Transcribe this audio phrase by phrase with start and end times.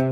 [0.00, 0.04] Du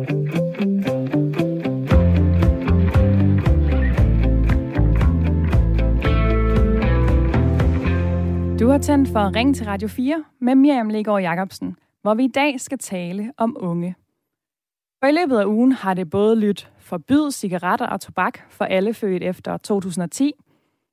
[8.68, 12.60] har tændt for Ring til Radio 4 med Miriam Legaard Jacobsen, hvor vi i dag
[12.60, 13.94] skal tale om unge.
[15.02, 18.94] For i løbet af ugen har det både lyttet forbyd cigaretter og tobak for alle
[18.94, 20.32] født efter 2010.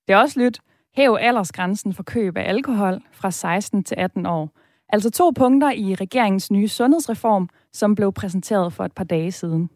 [0.07, 0.62] Det er også lyttet
[0.93, 4.50] hæv aldersgrænsen for køb af alkohol fra 16 til 18 år.
[4.89, 9.70] Altså to punkter i regeringens nye sundhedsreform, som blev præsenteret for et par dage siden.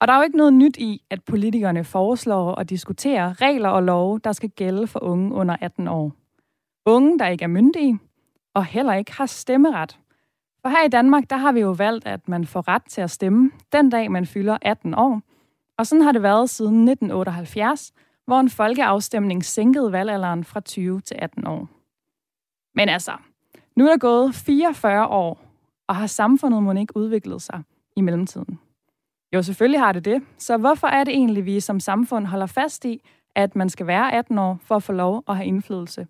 [0.00, 3.82] Og der er jo ikke noget nyt i, at politikerne foreslår og diskuterer regler og
[3.82, 6.12] love, der skal gælde for unge under 18 år.
[6.86, 7.98] Unge, der ikke er myndige,
[8.54, 9.98] og heller ikke har stemmeret.
[10.62, 13.10] For her i Danmark, der har vi jo valgt, at man får ret til at
[13.10, 15.22] stemme den dag, man fylder 18 år.
[15.78, 17.92] Og sådan har det været siden 1978,
[18.26, 21.68] hvor en folkeafstemning sænkede valgalderen fra 20 til 18 år.
[22.74, 23.12] Men altså,
[23.76, 25.51] nu er der gået 44 år,
[25.92, 27.62] og har samfundet må ikke udviklet sig
[27.96, 28.58] i mellemtiden.
[29.34, 30.22] Jo, selvfølgelig har det det.
[30.38, 33.02] Så hvorfor er det egentlig, vi som samfund holder fast i,
[33.34, 36.06] at man skal være 18 år for at få lov at have indflydelse?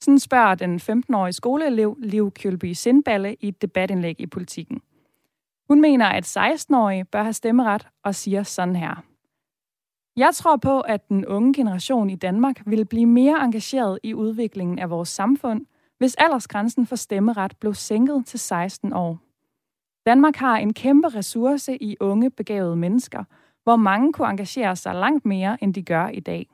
[0.00, 4.80] Sådan spørger den 15-årige skoleelev Liv Kjølby Sindballe i et debatindlæg i politikken.
[5.68, 9.04] Hun mener, at 16-årige bør have stemmeret og siger sådan her.
[10.16, 14.78] Jeg tror på, at den unge generation i Danmark vil blive mere engageret i udviklingen
[14.78, 15.66] af vores samfund,
[15.98, 19.18] hvis aldersgrænsen for stemmeret blev sænket til 16 år.
[20.06, 23.24] Danmark har en kæmpe ressource i unge begavede mennesker,
[23.62, 26.46] hvor mange kunne engagere sig langt mere, end de gør i dag.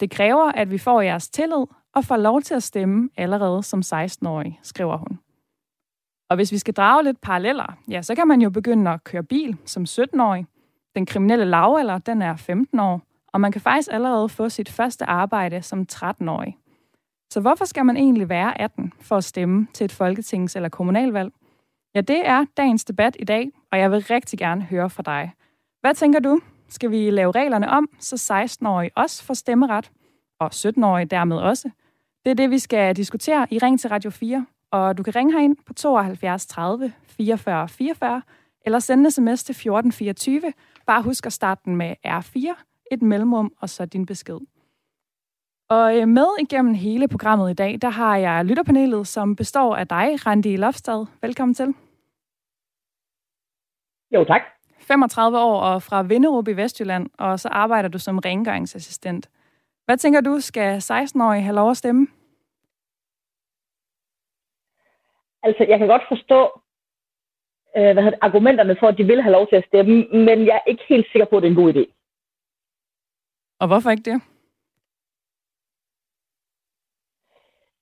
[0.00, 1.64] Det kræver, at vi får jeres tillid
[1.94, 5.18] og får lov til at stemme allerede som 16-årig, skriver hun.
[6.30, 9.22] Og hvis vi skal drage lidt paralleller, ja, så kan man jo begynde at køre
[9.22, 10.46] bil som 17-årig.
[10.94, 15.04] Den kriminelle lavalder, den er 15 år, og man kan faktisk allerede få sit første
[15.04, 16.58] arbejde som 13-årig.
[17.30, 21.32] Så hvorfor skal man egentlig være 18 for at stemme til et folketings- eller kommunalvalg?
[21.94, 25.32] Ja, det er dagens debat i dag, og jeg vil rigtig gerne høre fra dig.
[25.80, 26.40] Hvad tænker du?
[26.68, 29.90] Skal vi lave reglerne om, så 16-årige også får stemmeret,
[30.40, 31.70] og 17-årige dermed også?
[32.24, 35.32] Det er det, vi skal diskutere i Ring til Radio 4, og du kan ringe
[35.32, 38.22] herind på 72 30 44 44,
[38.66, 40.52] eller sende sms til 1424.
[40.86, 42.54] Bare husk at starte den med R4,
[42.92, 44.38] et mellemrum og så din besked.
[45.68, 49.88] Og øh, med igennem hele programmet i dag, der har jeg lytterpanelet, som består af
[49.88, 51.06] dig, Randi Lofstad.
[51.22, 51.74] Velkommen til.
[54.10, 54.42] Jo, tak.
[54.80, 59.30] 35 år og fra Vinderup i Vestjylland, og så arbejder du som rengøringsassistent.
[59.84, 62.06] Hvad tænker du, skal 16-årige have lov at stemme?
[65.42, 66.60] Altså, jeg kan godt forstå
[67.76, 69.94] øh, hvad hedder, argumenterne for, at de vil have lov til at stemme,
[70.26, 71.84] men jeg er ikke helt sikker på, at det er en god idé.
[73.60, 74.22] Og hvorfor ikke det?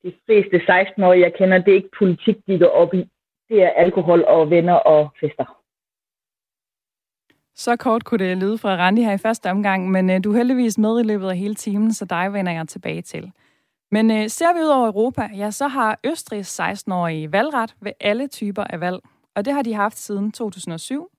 [0.04, 3.08] De fleste 16-årige, jeg kender, det er ikke politik, de går op i.
[3.48, 5.60] Det er alkohol og venner og fester.
[7.54, 10.36] Så kort kunne det lyde fra Randi her i første omgang, men øh, du er
[10.36, 13.32] heldigvis med i løbet af hele timen, så dig vender jeg tilbage til.
[13.90, 18.26] Men øh, ser vi ud over Europa, ja, så har Østrigs 16-årige valgret ved alle
[18.26, 19.00] typer af valg,
[19.34, 21.10] og det har de haft siden 2007.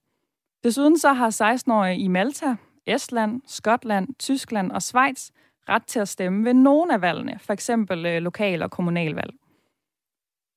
[0.64, 2.56] Desuden så har 16-årige i Malta,
[2.88, 5.30] Estland, Skotland, Tyskland og Schweiz
[5.70, 9.34] ret til at stemme ved nogle af valgene, for eksempel øh, lokal- og kommunalvalg.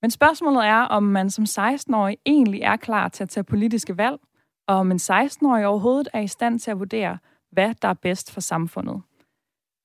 [0.02, 4.18] Men spørgsmålet er, om man som 16-årig egentlig er klar til at tage politiske valg,
[4.68, 7.18] og om en 16-årig overhovedet er i stand til at vurdere,
[7.52, 9.02] hvad der er bedst for samfundet.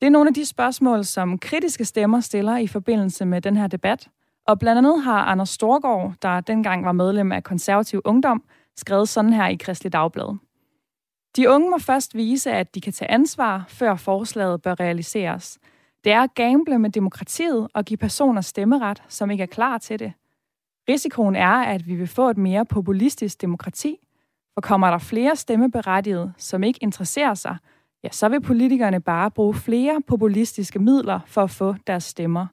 [0.01, 3.67] Det er nogle af de spørgsmål, som kritiske stemmer stiller i forbindelse med den her
[3.67, 4.09] debat,
[4.47, 8.43] og blandt andet har Anders Storgård, der dengang var medlem af konservativ ungdom,
[8.77, 10.37] skrevet sådan her i Kristelig Dagblad.
[11.35, 15.59] De unge må først vise, at de kan tage ansvar, før forslaget bør realiseres.
[16.03, 19.99] Det er at gamble med demokratiet og give personer stemmeret, som ikke er klar til
[19.99, 20.13] det.
[20.89, 23.97] Risikoen er, at vi vil få et mere populistisk demokrati,
[24.53, 27.57] for kommer der flere stemmeberettigede, som ikke interesserer sig,
[28.03, 32.47] ja, så vil politikerne bare bruge flere populistiske midler for at få deres stemmer.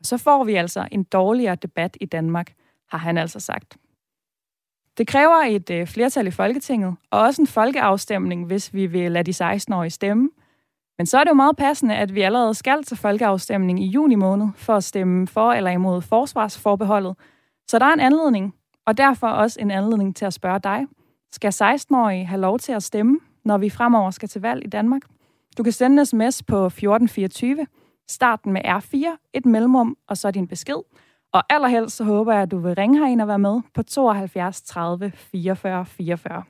[0.00, 2.52] Og så får vi altså en dårligere debat i Danmark,
[2.90, 3.76] har han altså sagt.
[4.98, 9.32] Det kræver et øh, flertal i Folketinget, og også en folkeafstemning, hvis vi vil lade
[9.32, 10.30] de 16-årige stemme.
[10.98, 14.14] Men så er det jo meget passende, at vi allerede skal til folkeafstemning i juni
[14.14, 17.16] måned for at stemme for eller imod forsvarsforbeholdet.
[17.68, 18.54] Så der er en anledning,
[18.86, 20.86] og derfor også en anledning til at spørge dig.
[21.32, 25.02] Skal 16-årige have lov til at stemme, når vi fremover skal til valg i Danmark?
[25.58, 27.66] Du kan sende en sms på 1424,
[28.08, 30.82] starten med R4, et mellemrum og så din besked.
[31.34, 34.62] Og allerhelst så håber jeg, at du vil ringe herind og være med på 72
[34.62, 36.42] 30 44 44.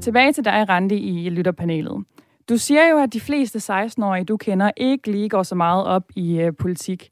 [0.00, 2.04] Tilbage til dig, Randi, i lytterpanelet.
[2.48, 6.04] Du siger jo, at de fleste 16-årige, du kender, ikke lige går så meget op
[6.16, 7.10] i øh, politik.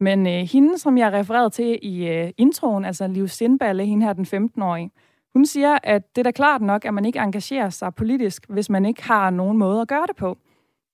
[0.00, 4.12] Men øh, hende, som jeg refererede til i øh, introen, altså Liv Sindballe, hende her
[4.12, 4.90] den 15-årige,
[5.34, 8.70] hun siger, at det er da klart nok, at man ikke engagerer sig politisk, hvis
[8.70, 10.38] man ikke har nogen måde at gøre det på.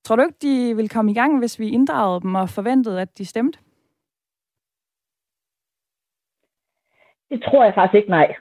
[0.04, 3.18] Tror du ikke, de vil komme i gang, hvis vi inddragede dem og forventede, at
[3.18, 3.58] de stemte?
[7.30, 8.34] Det tror jeg faktisk ikke, nej.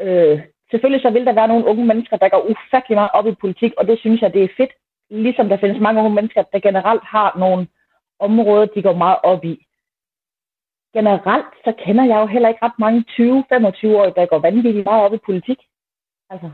[0.00, 3.34] Øh, selvfølgelig så vil der være nogle unge mennesker, der går ufattelig meget op i
[3.34, 4.72] politik, og det synes jeg, det er fedt.
[5.10, 7.68] Ligesom der findes mange unge mennesker, der generelt har nogle
[8.18, 9.66] områder, de går meget op i.
[10.94, 15.14] Generelt så kender jeg jo heller ikke ret mange 20-25-årige, der går vanvittigt meget op
[15.14, 15.58] i politik.
[16.30, 16.50] Altså.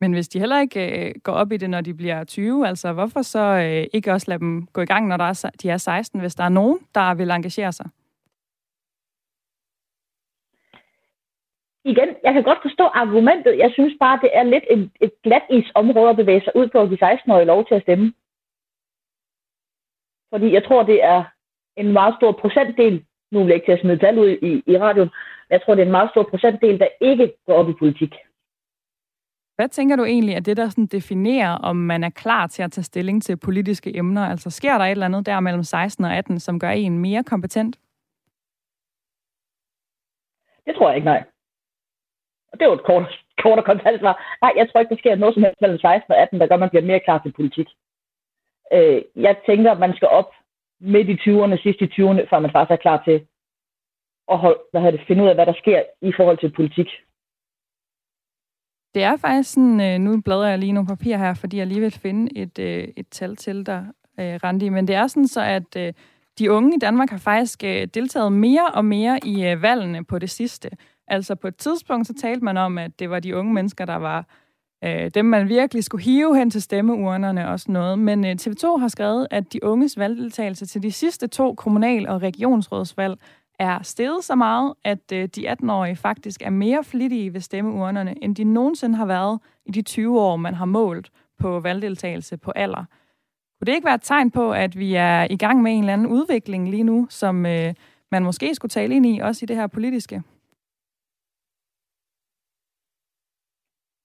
[0.00, 2.92] Men hvis de heller ikke øh, går op i det, når de bliver 20, altså
[2.92, 5.76] hvorfor så øh, ikke også lade dem gå i gang, når der er, de er
[5.76, 7.90] 16, hvis der er nogen, der vil engagere sig?
[11.84, 13.58] igen, jeg kan godt forstå argumentet.
[13.58, 16.80] Jeg synes bare, det er lidt et, et glat isområde at bevæge sig ud på
[16.80, 18.12] at give 16-årige lov til at stemme.
[20.32, 21.24] Fordi jeg tror, det er
[21.76, 24.78] en meget stor procentdel, nu vil jeg ikke til at smide tal ud i, i
[24.78, 25.10] radioen,
[25.48, 28.14] men jeg tror, det er en meget stor procentdel, der ikke går op i politik.
[29.60, 32.72] Hvad tænker du egentlig er det, der sådan definerer, om man er klar til at
[32.72, 34.24] tage stilling til politiske emner?
[34.26, 37.24] Altså sker der et eller andet der mellem 16 og 18, som gør en mere
[37.24, 37.76] kompetent?
[40.66, 41.24] Det tror jeg ikke, nej.
[42.52, 44.36] Og det er jo et kort, kort og kontant svar.
[44.42, 46.54] Nej, jeg tror ikke, der sker noget som helst mellem 16 og 18, der gør,
[46.54, 47.68] at man bliver mere klar til politik.
[48.72, 50.30] Øh, jeg tænker, at man skal op
[50.80, 53.26] midt i 20'erne, sidst i 20'erne, før man faktisk er klar til
[54.32, 56.88] at hold, hvad det, finde ud af, hvad der sker i forhold til politik.
[58.94, 61.80] Det er faktisk sådan, øh, nu bladrer jeg lige nogle papir her, fordi jeg lige
[61.80, 63.86] vil finde et, øh, et tal til dig,
[64.20, 65.94] øh, Randi, men det er sådan så, at
[66.38, 67.62] de unge i Danmark har faktisk
[67.94, 70.70] deltaget mere og mere i valgene på det sidste.
[71.08, 73.96] Altså på et tidspunkt, så talte man om, at det var de unge mennesker, der
[73.96, 74.26] var
[74.84, 77.98] øh, dem, man virkelig skulle hive hen til stemmeurnerne og sådan noget.
[77.98, 82.22] Men øh, TV2 har skrevet, at de unges valgdeltagelse til de sidste to kommunal- og
[82.22, 83.18] regionsrådsvalg
[83.60, 88.36] er steget så meget, at øh, de 18-årige faktisk er mere flittige ved stemmeurnerne, end
[88.36, 92.84] de nogensinde har været i de 20 år, man har målt på valgdeltagelse på alder.
[93.58, 95.92] Kunne det ikke være et tegn på, at vi er i gang med en eller
[95.92, 97.74] anden udvikling lige nu, som øh,
[98.10, 100.22] man måske skulle tale ind i, også i det her politiske?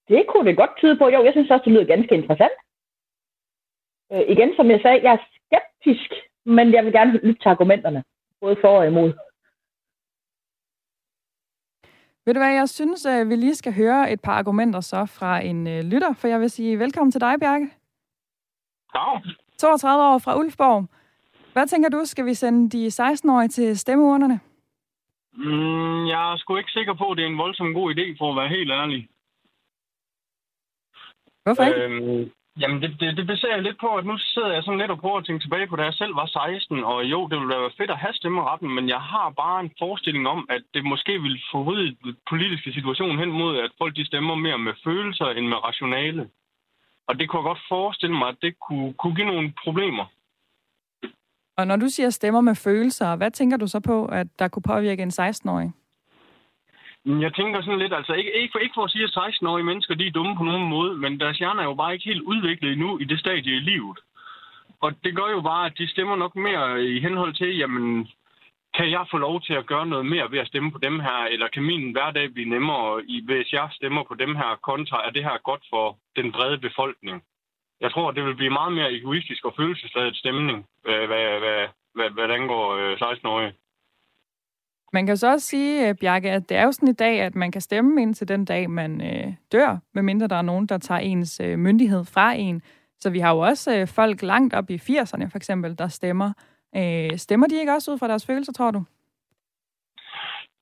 [0.07, 1.05] Det kunne det godt tyde på.
[1.09, 2.55] Jo, jeg synes også, det lyder ganske interessant.
[4.11, 6.09] Øh, igen, som jeg sagde, jeg er skeptisk,
[6.45, 8.03] men jeg vil gerne lytte til argumenterne,
[8.41, 9.13] både for og imod.
[12.25, 15.39] Ved du hvad, jeg synes, at vi lige skal høre et par argumenter så fra
[15.39, 17.69] en øh, lytter, for jeg vil sige velkommen til dig, Bjarke.
[18.95, 19.19] Ja.
[19.57, 20.85] 32 år fra Ulfborg.
[21.53, 24.39] Hvad tænker du, skal vi sende de 16-årige til stemmeurnerne?
[25.33, 28.29] Mm, jeg er sgu ikke sikker på, at det er en voldsom god idé, for
[28.31, 29.09] at være helt ærlig.
[31.43, 31.81] Hvorfor ikke?
[31.81, 34.91] Øhm, jamen, det, det, det baserer jeg lidt på, at nu sidder jeg sådan lidt
[34.91, 37.55] og prøver at tænke tilbage på, da jeg selv var 16, og jo, det ville
[37.55, 41.21] være fedt at have stemmeretten, men jeg har bare en forestilling om, at det måske
[41.21, 45.47] vil forvride den politiske situation hen mod, at folk de stemmer mere med følelser end
[45.47, 46.29] med rationale.
[47.07, 50.05] Og det kunne jeg godt forestille mig, at det kunne, kunne give nogle problemer.
[51.57, 54.63] Og når du siger stemmer med følelser, hvad tænker du så på, at der kunne
[54.63, 55.71] påvirke en 16-årig?
[57.05, 59.95] Jeg tænker sådan lidt, altså ikke, ikke, for, ikke for at sige, at 16-årige mennesker
[59.95, 62.71] de er dumme på nogen måde, men deres hjerne er jo bare ikke helt udviklet
[62.71, 63.99] endnu i det stadie i livet.
[64.81, 68.07] Og det gør jo bare, at de stemmer nok mere i henhold til, jamen,
[68.77, 71.19] kan jeg få lov til at gøre noget mere ved at stemme på dem her,
[71.33, 75.23] eller kan min hverdag blive nemmere, hvis jeg stemmer på dem her kontra, er det
[75.23, 77.23] her godt for den brede befolkning?
[77.81, 81.67] Jeg tror, det vil blive meget mere egoistisk og følelsesladet stemning, øh, hvad, hvad, hvad,
[81.95, 83.53] hvad, hvad angår øh, 16-årige.
[84.95, 87.35] Man kan så også sige, øh, Bjarke, at det er jo sådan i dag, at
[87.35, 90.77] man kan stemme ind til den dag, man øh, dør, medmindre der er nogen, der
[90.77, 92.61] tager ens øh, myndighed fra en.
[92.99, 96.29] Så vi har jo også øh, folk langt op i 80'erne for eksempel, der stemmer.
[96.75, 98.83] Øh, stemmer de ikke også ud fra deres følelser, tror du?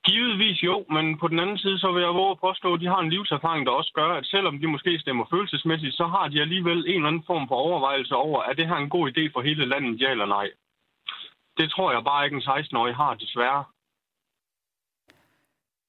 [0.05, 2.87] Givetvis jo, men på den anden side, så vil jeg våge at påstå, at de
[2.87, 6.41] har en livserfaring, der også gør, at selvom de måske stemmer følelsesmæssigt, så har de
[6.41, 9.41] alligevel en eller anden form for overvejelse over, er det her en god idé for
[9.41, 10.47] hele landet, ja eller nej.
[11.57, 13.63] Det tror jeg bare ikke en 16-årig har, desværre.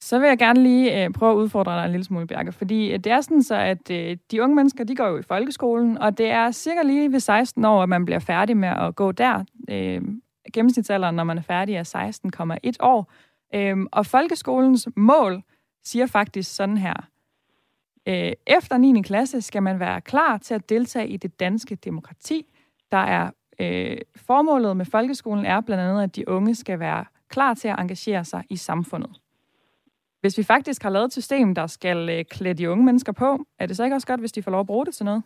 [0.05, 2.93] Så vil jeg gerne lige øh, prøve at udfordre dig en lille smule, Bjarke, fordi
[2.93, 5.99] øh, det er sådan så, at øh, de unge mennesker, de går jo i folkeskolen,
[5.99, 9.13] og det er cirka lige ved 16 år, at man bliver færdig med at gå
[9.13, 9.45] der.
[9.71, 10.03] Øh,
[10.53, 12.17] gennemsnitsalderen, når man er færdig, er
[12.67, 13.13] 16,1 år.
[13.55, 15.43] Øh, og folkeskolens mål
[15.85, 17.09] siger faktisk sådan her.
[18.09, 19.03] Øh, efter 9.
[19.03, 22.47] klasse skal man være klar til at deltage i det danske demokrati.
[22.93, 23.31] Der er
[23.61, 27.81] øh, formålet med folkeskolen er blandt andet, at de unge skal være klar til at
[27.81, 29.21] engagere sig i samfundet.
[30.25, 33.47] Hvis vi faktisk har lavet et system, der skal øh, klæde de unge mennesker på,
[33.59, 35.23] er det så ikke også godt, hvis de får lov at bruge det til noget?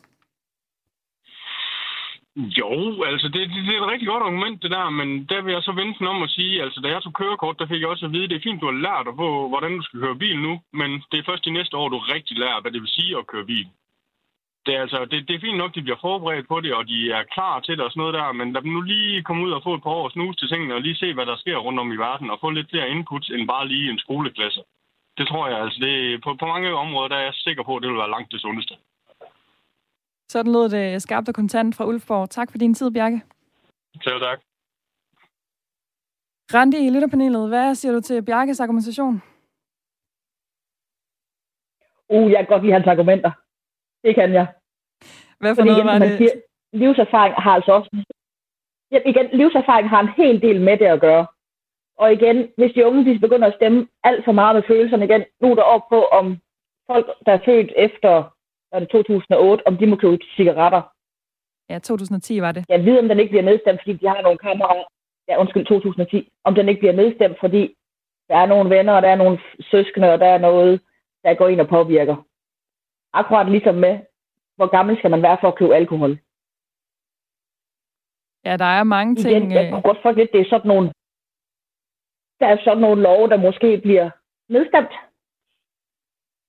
[2.61, 2.73] Jo,
[3.11, 5.63] altså det, det, det er et rigtig godt argument, det der, men der vil jeg
[5.63, 8.13] så vente om at sige, altså da jeg tog kørekort, der fik jeg også at
[8.13, 10.53] vide, det er fint, du har lært at få, hvordan du skal køre bil nu,
[10.73, 13.27] men det er først de næste år, du rigtig lærer, hvad det vil sige at
[13.27, 13.69] køre bil.
[14.67, 16.99] Det er, altså, det, det er fint nok, de bliver forberedt på det, og de
[17.19, 19.53] er klar til det og sådan noget der, men lad dem nu lige komme ud
[19.57, 21.81] og få et par år snus til tingene, og lige se, hvad der sker rundt
[21.81, 24.63] om i verden, og få lidt flere input end bare lige en skoleklasse.
[25.19, 27.83] Det tror jeg, altså det, på, på mange områder, der er jeg sikker på, at
[27.83, 28.75] det vil være langt det sundeste.
[30.29, 32.31] Sådan lød det skarpt og kontant fra Ulfborg.
[32.31, 33.23] Tak for din tid, Bjarke.
[34.03, 34.39] Selv tak.
[36.55, 39.23] Randi i lytterpanelet, hvad siger du til Bjarkes argumentation?
[42.09, 43.33] Uh, jeg kan godt lide hans argumenter.
[44.05, 44.47] Det kan jeg.
[45.41, 46.19] Hvad for Fordi noget igen, var det?
[46.19, 46.35] Siger,
[46.73, 47.91] livserfaring har altså også...
[48.91, 51.27] Ja, igen, livserfaring har en hel del med det at gøre.
[51.99, 55.25] Og igen, hvis de unge de begynder at stemme alt for meget med følelserne igen,
[55.41, 56.39] nu er der op på, om
[56.91, 58.13] folk, der er født efter
[58.73, 60.83] var det 2008, om de må købe cigaretter.
[61.71, 62.65] Ja, 2010 var det.
[62.69, 64.85] Jeg ved, om den ikke bliver nedstemt, fordi de har nogle kammerater.
[65.29, 66.29] Ja, undskyld, 2010.
[66.45, 67.75] Om den ikke bliver nedstemt, fordi
[68.29, 69.39] der er nogle venner, og der er nogle
[69.71, 70.81] søskende, og der er noget,
[71.25, 72.17] der går ind og påvirker.
[73.13, 73.99] Akkurat ligesom med,
[74.57, 76.19] hvor gammel skal man være for at købe alkohol.
[78.45, 79.37] Ja, der er mange ting...
[79.37, 80.93] Igen, jeg kunne godt lidt, det er sådan nogle...
[82.41, 84.11] Der er sådan nogle love, der måske bliver
[84.49, 84.95] nedstemt.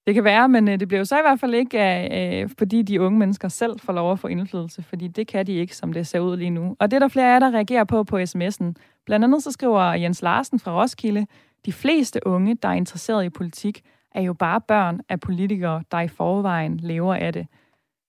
[0.07, 2.49] Det kan være, men øh, det bliver jo så i hvert fald ikke, øh, øh,
[2.57, 5.75] fordi de unge mennesker selv får lov at få indflydelse, fordi det kan de ikke,
[5.75, 6.75] som det ser ud lige nu.
[6.79, 8.73] Og det er der flere af der reagerer på på sms'en.
[9.05, 11.25] Blandt andet så skriver Jens Larsen fra Roskilde,
[11.65, 13.81] de fleste unge, der er interesseret i politik,
[14.15, 17.47] er jo bare børn af politikere, der i forvejen lever af det.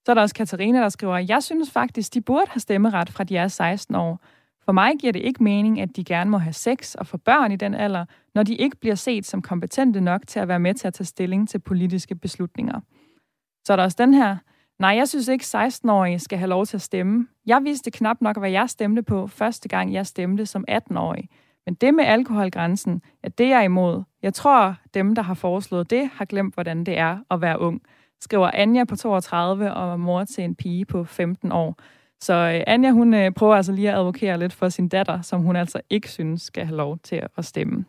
[0.06, 3.24] Så er der også Katarina, der skriver, jeg synes faktisk, de burde have stemmeret fra
[3.24, 4.20] de er 16 år.
[4.70, 7.52] For mig giver det ikke mening, at de gerne må have sex og få børn
[7.52, 10.74] i den alder, når de ikke bliver set som kompetente nok til at være med
[10.74, 12.80] til at tage stilling til politiske beslutninger.
[13.64, 14.36] Så er der også den her.
[14.78, 17.26] Nej, jeg synes ikke, 16-årige skal have lov til at stemme.
[17.46, 21.28] Jeg vidste knap nok, hvad jeg stemte på, første gang jeg stemte som 18-årig.
[21.66, 24.02] Men det med alkoholgrænsen, ja, det er jeg imod.
[24.22, 27.82] Jeg tror, dem, der har foreslået det, har glemt, hvordan det er at være ung,
[28.20, 31.76] skriver Anja på 32 og mor til en pige på 15 år.
[32.22, 35.40] Så øh, Anja, hun øh, prøver altså lige at advokere lidt for sin datter, som
[35.40, 37.84] hun altså ikke synes skal have lov til at stemme.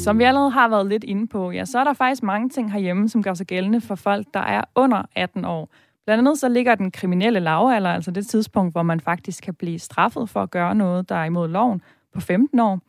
[0.00, 2.72] Som vi allerede har været lidt inde på, ja, så er der faktisk mange ting
[2.72, 5.68] herhjemme, som gør sig gældende for folk, der er under 18 år.
[6.06, 9.78] Blandt andet så ligger den kriminelle lavalder, altså det tidspunkt, hvor man faktisk kan blive
[9.78, 11.82] straffet for at gøre noget, der er imod loven,
[12.14, 12.80] på 15 år.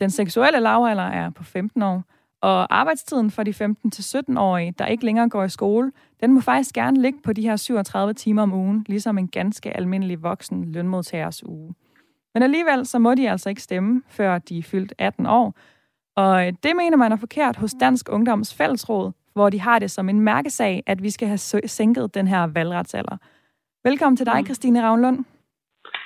[0.00, 2.02] Den seksuelle lavalder er på 15 år.
[2.42, 7.02] Og arbejdstiden for de 15-17-årige, der ikke længere går i skole, den må faktisk gerne
[7.02, 11.74] ligge på de her 37 timer om ugen, ligesom en ganske almindelig voksen lønmodtagers uge.
[12.34, 15.54] Men alligevel så må de altså ikke stemme, før de er fyldt 18 år.
[16.16, 19.90] Og øh, det mener man er forkert hos Dansk Ungdoms Fællesråd, hvor de har det
[19.90, 23.16] som en mærkesag, at vi skal have sænket den her valgretsalder.
[23.84, 24.44] Velkommen til dig, mm.
[24.44, 25.24] Christine Ravnlund.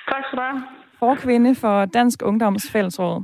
[0.09, 0.63] Tak skal du have.
[0.99, 3.23] Forkvinde for Dansk Ungdoms Fællesråd.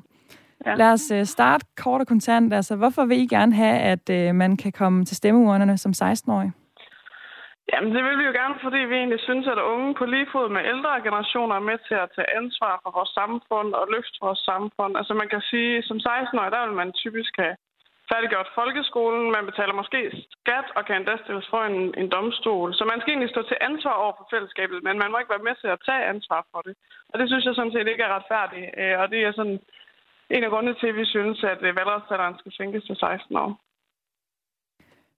[0.65, 0.75] Ja.
[0.75, 2.53] Lad os uh, starte kort og kontant.
[2.53, 6.51] Altså, hvorfor vil I gerne have, at uh, man kan komme til stemmeurnerne som 16-årig?
[7.71, 10.47] Jamen, det vil vi jo gerne, fordi vi egentlig synes, at unge på lige fod
[10.55, 14.41] med ældre generationer er med til at tage ansvar for vores samfund og løfte vores
[14.51, 14.93] samfund.
[14.99, 17.55] Altså, man kan sige, som 16-årig, der vil man typisk have
[18.11, 19.99] færdiggjort folkeskolen, man betaler måske
[20.35, 22.69] skat og kan endda stilles for en, en domstol.
[22.77, 25.47] Så man skal egentlig stå til ansvar over for fællesskabet, men man må ikke være
[25.47, 26.73] med til at tage ansvar for det.
[27.11, 28.67] Og det synes jeg sådan set ikke er retfærdigt.
[28.81, 29.59] Øh, og det er sådan
[30.29, 33.59] en af grundene til, at vi synes, at øh, valgretsalderen skal sænkes til 16 år.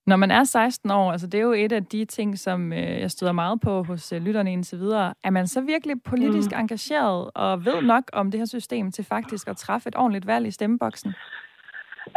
[0.07, 3.01] Når man er 16 år, altså det er jo et af de ting, som øh,
[3.01, 5.13] jeg støder meget på hos øh, lytterne indtil videre.
[5.23, 6.59] Er man så virkelig politisk mm.
[6.59, 10.47] engageret og ved nok om det her system til faktisk at træffe et ordentligt valg
[10.47, 11.13] i stemmeboksen?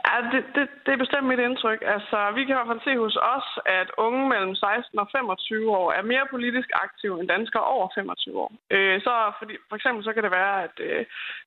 [0.07, 1.80] Ja, det, det, det er bestemt mit indtryk.
[1.95, 3.49] Altså, vi kan i hvert fald se hos os,
[3.80, 8.38] at unge mellem 16 og 25 år er mere politisk aktive end danskere over 25
[8.45, 8.50] år.
[8.75, 11.04] Øh, så fordi, for eksempel så kan det være, at øh,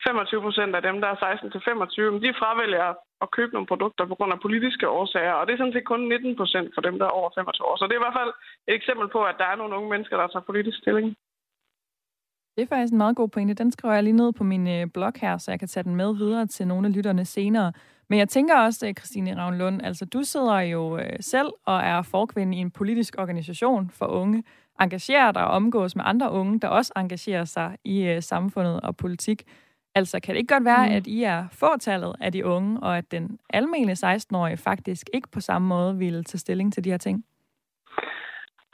[0.08, 2.90] 25 procent af dem, der er 16 til 25, de fravælger
[3.24, 6.02] at købe nogle produkter på grund af politiske årsager, og det er sådan set kun
[6.10, 7.76] 19 procent for dem, der er over 25 år.
[7.78, 8.32] Så det er i hvert fald
[8.70, 11.08] et eksempel på, at der er nogle unge mennesker, der tager politisk stilling.
[12.56, 13.54] Det er faktisk en meget god pointe.
[13.54, 15.96] Den skriver jeg lige ned på min øh, blog her, så jeg kan tage den
[15.96, 17.74] med videre til nogle af lytterne senere.
[18.12, 22.01] Men jeg tænker også, øh, Christine Ravnlund, altså du sidder jo øh, selv og er
[22.01, 24.44] forkvinde i en politisk organisation for unge,
[24.82, 28.98] engagerer dig og omgås med andre unge, der også engagerer sig i øh, samfundet og
[28.98, 29.44] politik.
[29.96, 30.96] Altså, kan det ikke godt være, mm.
[30.96, 35.39] at I er fortallet af de unge, og at den almindelige 16-årige faktisk ikke på
[35.39, 37.25] samme måde ville tage stilling til de her ting?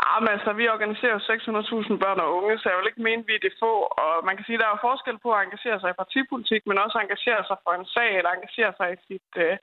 [0.08, 3.36] Jamen, altså, vi organiserer 600.000 børn og unge, så jeg vil ikke mene, at vi
[3.36, 3.74] er det få.
[4.04, 6.78] Og man kan sige, at der er forskel på at engagere sig i partipolitik, men
[6.84, 9.56] også at engagere sig for en sag, eller engagere sig i sit øh,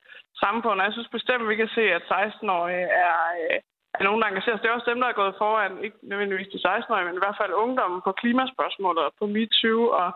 [0.43, 0.77] samfund.
[0.79, 3.57] Og jeg synes bestemt, at vi kan se, at 16-årige er, øh,
[3.99, 4.63] er nogen, der engagerer sig.
[4.63, 7.39] Det er også dem, der er gået foran, ikke nødvendigvis de 16-årige, men i hvert
[7.41, 9.81] fald ungdommen på klimaspørgsmålet og på MeToo.
[10.01, 10.09] Og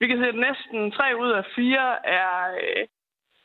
[0.00, 1.86] vi kan se, at næsten tre ud af fire
[2.20, 2.32] er...
[2.62, 2.84] Øh,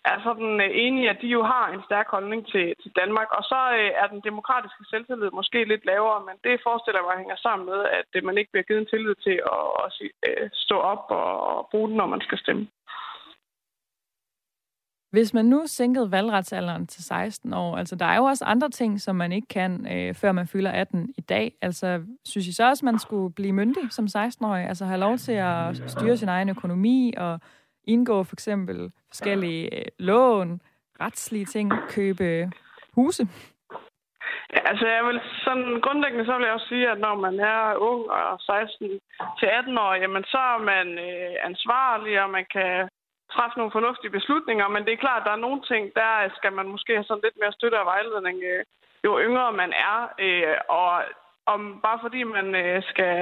[0.06, 3.30] er sådan øh, enige, at de jo har en stærk holdning til, til Danmark.
[3.38, 7.38] Og så øh, er den demokratiske selvtillid måske lidt lavere, men det forestiller mig hænger
[7.46, 10.50] sammen med, at øh, man ikke bliver givet en tillid til at, at, at øh,
[10.54, 12.68] stå op og bruge den, når man skal stemme.
[15.12, 19.02] Hvis man nu sænkede valgretsalderen til 16 år, altså der er jo også andre ting,
[19.02, 21.54] som man ikke kan, øh, før man fylder 18 i dag.
[21.62, 24.68] Altså synes I så også, man skulle blive myndig som 16-årig?
[24.68, 27.40] Altså have lov til at styre sin egen økonomi og
[27.84, 30.62] indgå for eksempel forskellige øh, lån,
[31.02, 32.52] retslige ting, købe
[32.96, 33.28] huse?
[34.54, 37.76] Ja, altså jeg vil sådan grundlæggende så vil jeg også sige, at når man er
[37.76, 39.00] ung og 16
[39.40, 42.90] til 18 år, jamen så er man øh, ansvarlig, og man kan
[43.34, 46.54] træffe nogle fornuftige beslutninger, men det er klart, at der er nogle ting, der skal
[46.54, 48.64] man måske have sådan lidt mere støtte og vejledning, øh,
[49.06, 50.92] jo yngre man er, øh, og
[51.54, 53.16] om bare fordi man øh, skal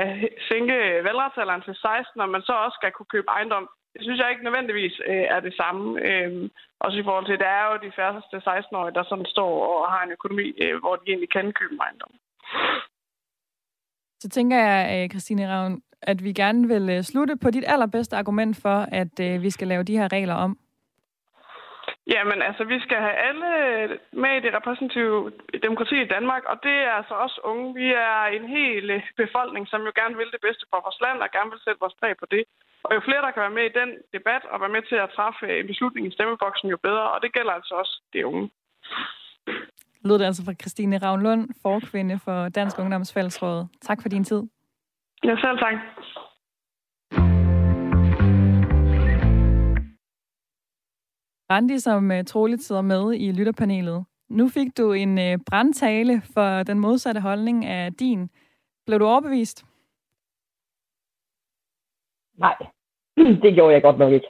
[0.49, 4.31] sænke valgretsalderen til 16, og man så også skal kunne købe ejendom, det synes jeg
[4.31, 5.83] ikke nødvendigvis øh, er det samme.
[6.07, 6.49] Øh,
[6.85, 9.51] også i forhold til, at der er jo de færreste 16-årige, der sådan står
[9.83, 12.13] og har en økonomi, øh, hvor de egentlig kan købe ejendom.
[14.23, 18.15] Så tænker jeg, øh, Christine Ravn, at vi gerne vil øh, slutte på dit allerbedste
[18.15, 20.57] argument for, at øh, vi skal lave de her regler om.
[22.15, 23.49] Jamen, altså, vi skal have alle
[24.23, 25.31] med i det repræsentative
[25.67, 27.73] demokrati i Danmark, og det er altså også unge.
[27.81, 31.31] Vi er en hel befolkning, som jo gerne vil det bedste for vores land, og
[31.31, 32.43] gerne vil sætte vores præg på det.
[32.83, 35.09] Og jo flere, der kan være med i den debat og være med til at
[35.15, 37.11] træffe en beslutning i stemmeboksen, jo bedre.
[37.13, 38.49] Og det gælder altså også det unge.
[40.05, 43.65] Lød det altså fra Christine Ravnlund, forkvinde for Dansk Ungdoms Fællesråd.
[43.81, 44.41] Tak for din tid.
[45.23, 45.75] Ja, selv tak.
[51.51, 54.05] Randi, som uh, troligt sidder med i lytterpanelet.
[54.29, 58.29] Nu fik du en uh, brandtale for den modsatte holdning af din.
[58.85, 59.65] Blev du overbevist?
[62.39, 62.55] Nej,
[63.43, 64.29] det gjorde jeg godt nok ikke.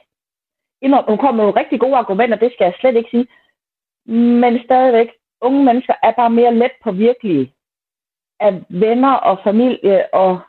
[0.82, 3.28] Hun kom med nogle rigtig gode argumenter, det skal jeg slet ikke sige.
[4.42, 5.08] Men stadigvæk,
[5.40, 7.54] unge mennesker er bare mere let på virkelige
[8.40, 10.40] af venner og familie, og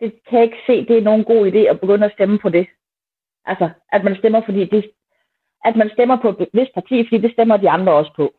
[0.00, 2.48] det kan jeg ikke se, det er nogen god idé at begynde at stemme på
[2.48, 2.66] det.
[3.44, 4.90] Altså, at man stemmer, fordi det,
[5.64, 8.34] at man stemmer på et vist parti, fordi det stemmer de andre også på.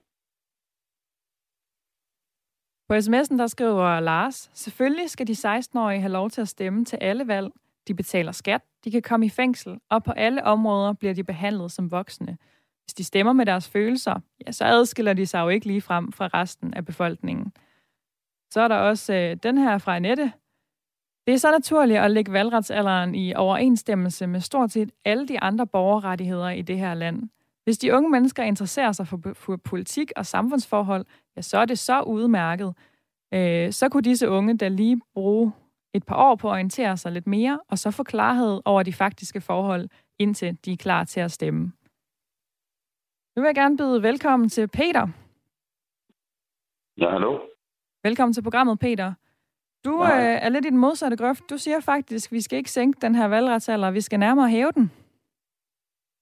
[2.87, 6.97] På sms'en der skriver Lars, selvfølgelig skal de 16-årige have lov til at stemme til
[7.01, 7.51] alle valg,
[7.89, 11.71] de betaler skat, de kan komme i fængsel, og på alle områder bliver de behandlet
[11.71, 12.37] som voksne.
[12.83, 16.11] Hvis de stemmer med deres følelser, ja, så adskiller de sig jo ikke lige frem
[16.11, 17.53] fra resten af befolkningen.
[18.51, 20.31] Så er der også øh, den her fra Annette.
[21.27, 25.67] Det er så naturligt at lægge valgretsalderen i overensstemmelse med stort set alle de andre
[25.67, 27.29] borgerrettigheder i det her land.
[27.63, 31.79] Hvis de unge mennesker interesserer sig for, for politik og samfundsforhold, ja, så er det
[31.79, 32.73] så udmærket.
[33.33, 35.51] Øh, så kunne disse unge da lige bruge
[35.93, 38.93] et par år på at orientere sig lidt mere, og så få klarhed over de
[38.93, 41.71] faktiske forhold, indtil de er klar til at stemme.
[43.35, 45.07] Nu vil jeg gerne byde velkommen til Peter.
[46.97, 47.39] Ja, hallo.
[48.03, 49.13] Velkommen til programmet, Peter.
[49.85, 51.49] Du øh, er lidt i den modsatte grøft.
[51.49, 54.71] Du siger faktisk, at vi skal ikke sænke den her valgretsalder, vi skal nærmere hæve
[54.71, 54.91] den.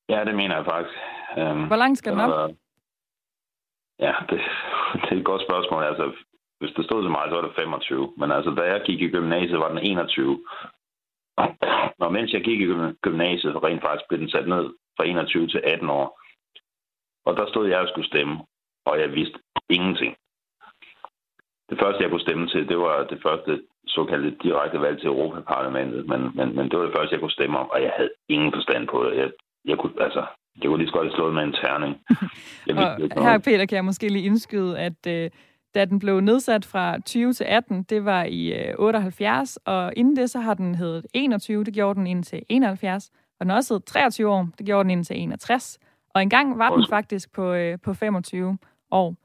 [0.09, 0.97] Ja, det mener jeg faktisk.
[1.37, 2.49] Um, Hvor langt skal den op?
[3.99, 4.39] Ja, det,
[5.01, 5.83] det er et godt spørgsmål.
[5.83, 6.13] Altså,
[6.59, 8.13] hvis det stod til mig, så var det 25.
[8.17, 10.39] Men altså, da jeg gik i gymnasiet, var den 21.
[11.99, 12.67] Når mens jeg gik i
[13.01, 14.65] gymnasiet, rent faktisk blev den sat ned
[14.97, 16.21] fra 21 til 18 år.
[17.25, 18.35] Og der stod jeg og skulle stemme,
[18.85, 19.39] og jeg vidste
[19.69, 20.15] ingenting.
[21.69, 26.07] Det første, jeg kunne stemme til, det var det første såkaldte direkte valg til Europaparlamentet.
[26.07, 28.51] Men, men, men det var det første, jeg kunne stemme om, og jeg havde ingen
[28.53, 29.17] forstand på det.
[29.17, 29.31] Jeg,
[29.65, 31.93] jeg kunne, altså, det kunne lige så godt have slået med en terning.
[32.67, 32.75] Jeg
[33.17, 35.29] og her, Peter, kan jeg måske lige indskyde, at øh,
[35.77, 40.15] da den blev nedsat fra 20 til 18, det var i øh, 78, og inden
[40.15, 43.73] det, så har den heddet 21, det gjorde den indtil 71, og den har også
[43.73, 45.79] heddet 23 år, det gjorde den indtil 61,
[46.13, 48.57] og engang var den faktisk på, øh, på 25
[48.91, 49.15] år.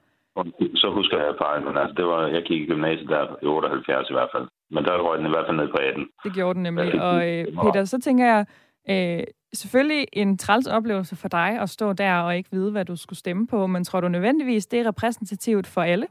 [0.74, 4.10] Så husker jeg fejl, men altså, det var, jeg gik i gymnasiet der i 78
[4.10, 4.48] i hvert fald.
[4.70, 6.08] Men der røg den i hvert fald ned på 18.
[6.24, 7.02] Det gjorde den nemlig.
[7.02, 8.46] Og øh, Peter, så tænker jeg,
[8.90, 12.96] øh, selvfølgelig en træls oplevelse for dig at stå der og ikke vide, hvad du
[12.96, 16.06] skulle stemme på, men tror du nødvendigvis, det er repræsentativt for alle?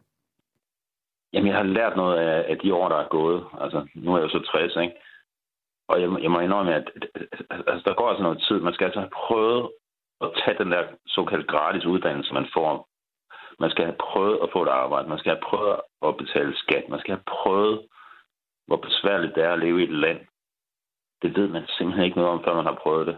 [1.33, 3.45] Jamen, jeg har lært noget af, af de år, der er gået.
[3.61, 4.95] Altså, nu er jeg jo så 60, ikke?
[5.87, 6.91] Og jeg, jeg må indrømme, at
[7.49, 8.59] altså, der går altså noget tid.
[8.59, 9.71] Man skal altså have prøvet
[10.21, 12.87] at tage den der såkaldt gratis uddannelse, man får
[13.59, 15.09] Man skal have prøvet at få et arbejde.
[15.09, 16.89] Man skal have prøvet at betale skat.
[16.89, 17.87] Man skal have prøvet,
[18.67, 20.19] hvor besværligt det er at leve i et land.
[21.21, 23.17] Det ved man simpelthen ikke noget om, før man har prøvet det.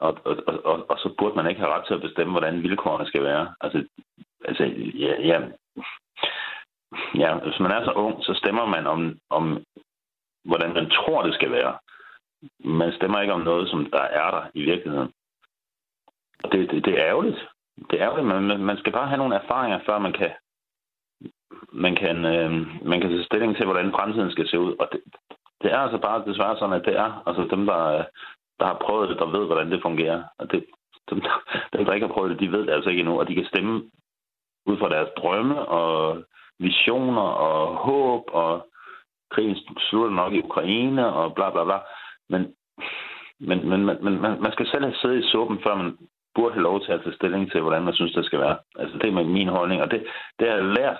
[0.00, 3.06] Og, og, og, og så burde man ikke have ret til at bestemme, hvordan vilkårene
[3.06, 3.54] skal være.
[3.60, 3.84] Altså,
[4.44, 4.64] altså
[5.04, 5.40] ja, ja,
[7.14, 9.64] ja, hvis man er så ung, så stemmer man om, om
[10.44, 11.78] hvordan man tror, det skal være.
[12.64, 15.12] Man stemmer ikke om noget, som der er der i virkeligheden.
[16.44, 17.48] Og det, det, det er ærgerligt.
[17.90, 18.28] Det er ærgerligt.
[18.28, 20.30] Man, man skal bare have nogle erfaringer, før man kan
[21.72, 22.50] man kan, øh,
[22.84, 24.76] man kan tage stilling til, hvordan fremtiden skal se ud.
[24.78, 25.00] Og det,
[25.62, 28.04] det er altså bare desværre sådan, at det er altså dem, der,
[28.60, 30.22] der har prøvet det, der ved, hvordan det fungerer.
[30.38, 30.64] Og det,
[31.10, 33.28] dem, der, dem, der ikke har prøvet det, de ved det altså ikke endnu, og
[33.28, 33.90] de kan stemme
[34.66, 36.24] ud fra deres drømme og
[36.62, 38.66] visioner og håb, og
[39.30, 41.78] krigen slutter nok i Ukraine og bla bla bla.
[42.32, 42.42] Men,
[43.40, 45.96] men, men, men, men man skal selv have siddet i suppen, før man
[46.34, 48.56] burde have lov til at tage stilling til, hvordan man synes, det skal være.
[48.78, 50.04] Altså, det er min holdning, og det,
[50.38, 50.98] det har jeg lært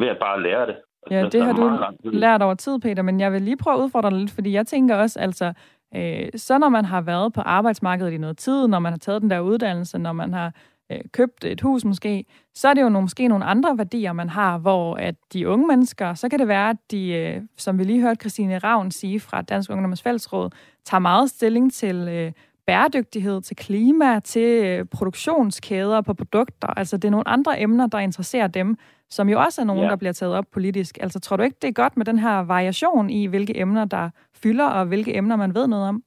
[0.00, 0.76] ved at bare lære det.
[1.10, 3.80] Ja, det, det har du lært over tid, Peter, men jeg vil lige prøve at
[3.80, 5.52] udfordre dig lidt, fordi jeg tænker også, altså,
[5.96, 9.22] øh, så når man har været på arbejdsmarkedet i noget tid, når man har taget
[9.22, 10.52] den der uddannelse, når man har
[10.92, 14.28] øh, købt et hus måske, så er det jo nogle, måske nogle andre værdier, man
[14.28, 17.84] har, hvor at de unge mennesker, så kan det være, at de, øh, som vi
[17.84, 20.50] lige hørte Christine Ravn sige fra Dansk Ungdommens Fællesråd,
[20.84, 22.32] tager meget stilling til øh,
[22.66, 26.68] bæredygtighed, til klima, til øh, produktionskæder på produkter.
[26.68, 28.76] Altså det er nogle andre emner, der interesserer dem,
[29.10, 29.88] som jo også er nogen, ja.
[29.88, 30.98] der bliver taget op politisk.
[31.00, 34.10] Altså tror du ikke, det er godt med den her variation i, hvilke emner, der
[34.34, 36.02] fylder, og hvilke emner, man ved noget om?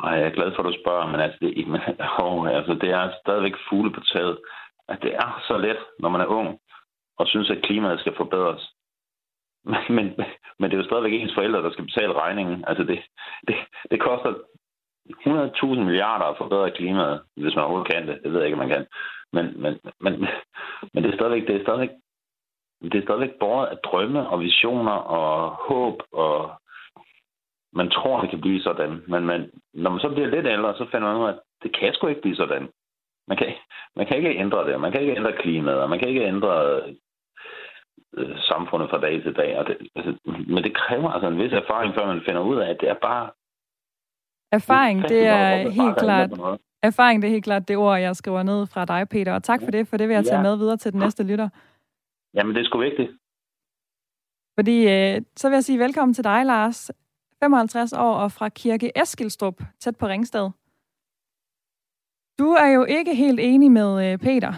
[0.00, 1.80] Ej, jeg er glad for, at du spørger, men altså, det, men,
[2.24, 4.38] oh, altså, det er stadigvæk fugle på taget.
[4.88, 6.60] At det er så let, når man er ung,
[7.18, 8.72] og synes, at klimaet skal forbedres.
[9.72, 10.06] Men, men,
[10.58, 12.64] men det er jo stadigvæk ens forældre, der skal betale regningen.
[12.66, 12.98] Altså, det,
[13.48, 13.56] det,
[13.90, 14.34] det koster
[15.10, 18.20] 100.000 milliarder at forbedre klimaet, hvis man overhovedet kan det.
[18.22, 18.86] Det ved jeg ikke, om man kan.
[19.32, 20.26] Men, men, men,
[20.92, 21.90] men det er stadigvæk, det er stadigvæk,
[22.82, 26.50] det er stadigvæk båret af drømme og visioner og håb, og
[27.72, 29.02] man tror, det kan blive sådan.
[29.08, 31.76] Men man, når man så bliver lidt ældre, så finder man ud af, at det
[31.78, 32.68] kan sgu ikke blive sådan.
[33.28, 33.46] Man kan,
[33.96, 36.82] man kan ikke ændre det, man kan ikke ændre klimaet, og man kan ikke ændre
[38.16, 39.58] øh, samfundet fra dag til dag.
[39.58, 42.70] Og det, altså, men det kræver altså en vis erfaring, før man finder ud af,
[42.70, 43.30] at det er bare...
[44.52, 46.30] Erfaring, det er helt klart...
[46.82, 49.34] Erfaring, det er helt klart det ord, jeg skriver ned fra dig, Peter.
[49.34, 51.48] Og tak for det, for det vil jeg tage med videre til den næste lytter.
[52.34, 53.10] Jamen, det er sgu vigtigt.
[54.58, 56.90] Fordi, øh, så vil jeg sige velkommen til dig, Lars.
[57.42, 60.50] 55 år og fra Kirke Eskilstrup, tæt på Ringsted.
[62.38, 64.52] Du er jo ikke helt enig med øh, Peter.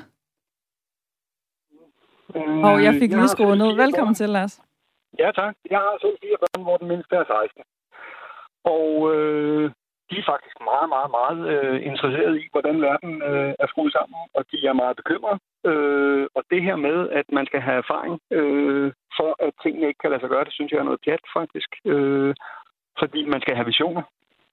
[2.37, 3.77] Øh, og jeg fik lige skruet ned.
[3.77, 4.63] Velkommen til, Lars.
[5.19, 5.55] Ja, tak.
[5.71, 7.63] Jeg har selv fire børn, hvor den mindste er 16.
[8.65, 9.71] Og øh,
[10.11, 14.19] de er faktisk meget, meget, meget øh, interesserede i, hvordan verden øh, er skruet sammen,
[14.37, 15.39] og de er meget bekymrede.
[15.71, 20.03] Øh, og det her med, at man skal have erfaring øh, for, at tingene ikke
[20.03, 21.71] kan lade sig gøre, det synes jeg er noget pjat, faktisk.
[21.93, 22.35] Øh,
[22.99, 24.03] fordi man skal have visioner,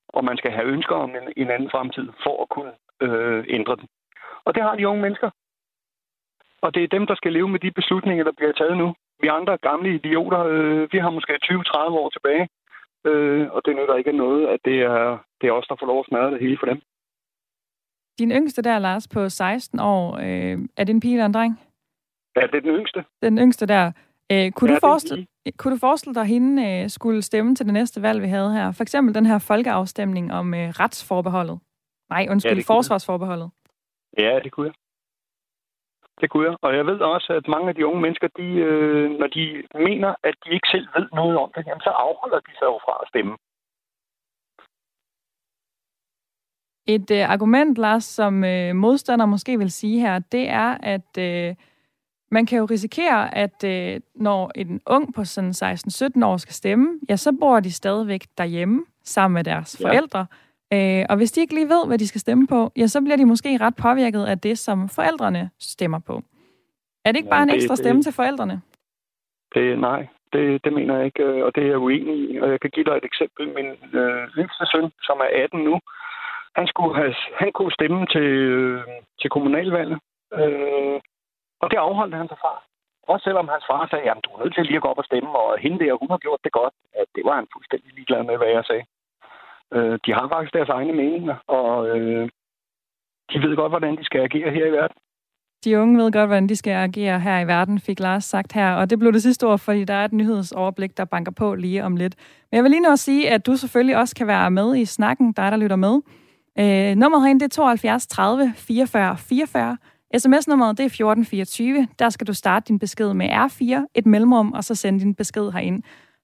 [0.07, 3.75] og man skal have ønsker om en, en anden fremtid for at kunne øh, ændre
[3.75, 3.87] den.
[4.45, 5.29] Og det har de unge mennesker.
[6.61, 8.95] Og det er dem, der skal leve med de beslutninger, der bliver taget nu.
[9.21, 12.47] Vi andre gamle idioter, øh, vi har måske 20-30 år tilbage,
[13.05, 15.99] øh, og det nytter ikke noget, at det er, det er os, der får lov
[15.99, 16.81] at smadre det hele for dem.
[18.19, 21.59] Din yngste der, Lars, på 16 år, øh, er det en pige eller en dreng?
[22.35, 23.05] Ja, det er den yngste.
[23.21, 23.91] Den yngste der.
[24.31, 27.65] Øh, kunne, ja, du forestille, kunne du forestille dig, at hende øh, skulle stemme til
[27.65, 28.71] det næste valg, vi havde her?
[28.71, 31.59] For eksempel den her folkeafstemning om øh, retsforbeholdet.
[32.09, 33.49] Nej, undskyld, ja, forsvarsforbeholdet.
[34.17, 34.75] Ja, det kunne jeg.
[36.21, 36.55] Det kunne jeg.
[36.61, 40.15] Og jeg ved også, at mange af de unge mennesker, de, øh, når de mener,
[40.23, 42.95] at de ikke selv ved noget om det, jamen, så afholder de sig jo fra
[43.01, 43.33] at stemme.
[46.95, 51.55] Et øh, argument, Lars, som øh, modstander måske vil sige her, det er, at øh,
[52.31, 56.99] man kan jo risikere, at øh, når en ung på sådan 16-17 år skal stemme,
[57.09, 59.87] ja, så bor de stadigvæk derhjemme sammen med deres ja.
[59.87, 60.25] forældre.
[60.73, 63.17] Øh, og hvis de ikke lige ved, hvad de skal stemme på, ja, så bliver
[63.17, 66.23] de måske ret påvirket af det, som forældrene stemmer på.
[67.05, 68.61] Er det ikke ja, bare en det, ekstra stemme det, til forældrene?
[69.55, 72.37] Det, nej, det, det mener jeg ikke, øh, og det er jeg uenig i.
[72.39, 73.43] Og jeg kan give dig et eksempel.
[73.57, 73.69] Min
[74.01, 75.79] øh, yngste søn, som er 18 nu,
[76.55, 78.83] han, skulle have, han kunne stemme til, øh,
[79.21, 79.99] til kommunalvalget.
[80.33, 80.99] Øh,
[81.61, 82.53] og det afholdt han sig fra.
[83.11, 85.09] Også selvom hans far sagde, at du er nødt til lige at gå op og
[85.09, 86.73] stemme, og hende der, hun har gjort det godt.
[87.01, 88.85] At det var han fuldstændig ligeglad med, hvad jeg sagde.
[89.75, 92.29] Øh, de har faktisk deres egne meninger, og øh,
[93.31, 94.97] de ved godt, hvordan de skal agere her i verden.
[95.65, 98.75] De unge ved godt, hvordan de skal agere her i verden, fik Lars sagt her.
[98.75, 101.83] Og det blev det sidste ord, fordi der er et nyhedsoverblik, der banker på lige
[101.83, 102.15] om lidt.
[102.51, 105.33] Men jeg vil lige nu sige, at du selvfølgelig også kan være med i snakken,
[105.33, 106.01] dig der lytter med.
[106.59, 109.77] Øh, nummeret herinde, det er 72 30 44 44.
[110.17, 111.87] SMS-nummeret det er 1424.
[111.99, 115.51] Der skal du starte din besked med R4, et mellemrum, og så sende din besked
[115.51, 115.83] herind.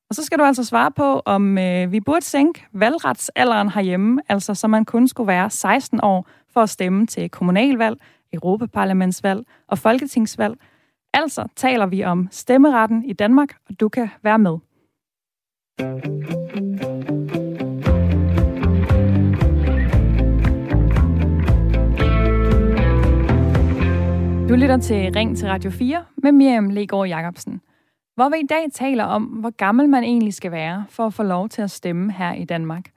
[0.10, 4.54] Og så skal du altså svare på, om øh, vi burde sænke valgretsalderen herhjemme, altså
[4.54, 7.98] så man kun skulle være 16 år for at stemme til kommunalvalg,
[8.34, 10.58] Europaparlamentsvalg og folketingsvalg.
[11.14, 14.58] Altså taler vi om stemmeretten i Danmark, og du kan være med.
[24.58, 27.62] Lytter til Ring til Radio 4 med Miriam Legaard Jacobsen,
[28.16, 31.24] hvor vi i dag taler om, hvor gammel man egentlig skal være for at få
[31.24, 32.92] lov til at stemme her i Danmark.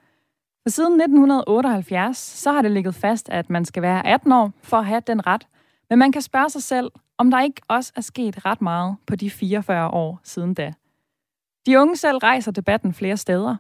[0.62, 4.76] For siden 1978, så har det ligget fast, at man skal være 18 år for
[4.76, 5.46] at have den ret.
[5.90, 9.16] Men man kan spørge sig selv, om der ikke også er sket ret meget på
[9.16, 10.72] de 44 år siden da.
[11.66, 13.56] De unge selv rejser debatten flere steder.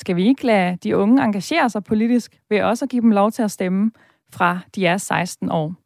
[0.00, 3.30] Skal vi ikke lade de unge engagere sig politisk ved også at give dem lov
[3.30, 3.90] til at stemme
[4.32, 5.83] fra de er 16 år?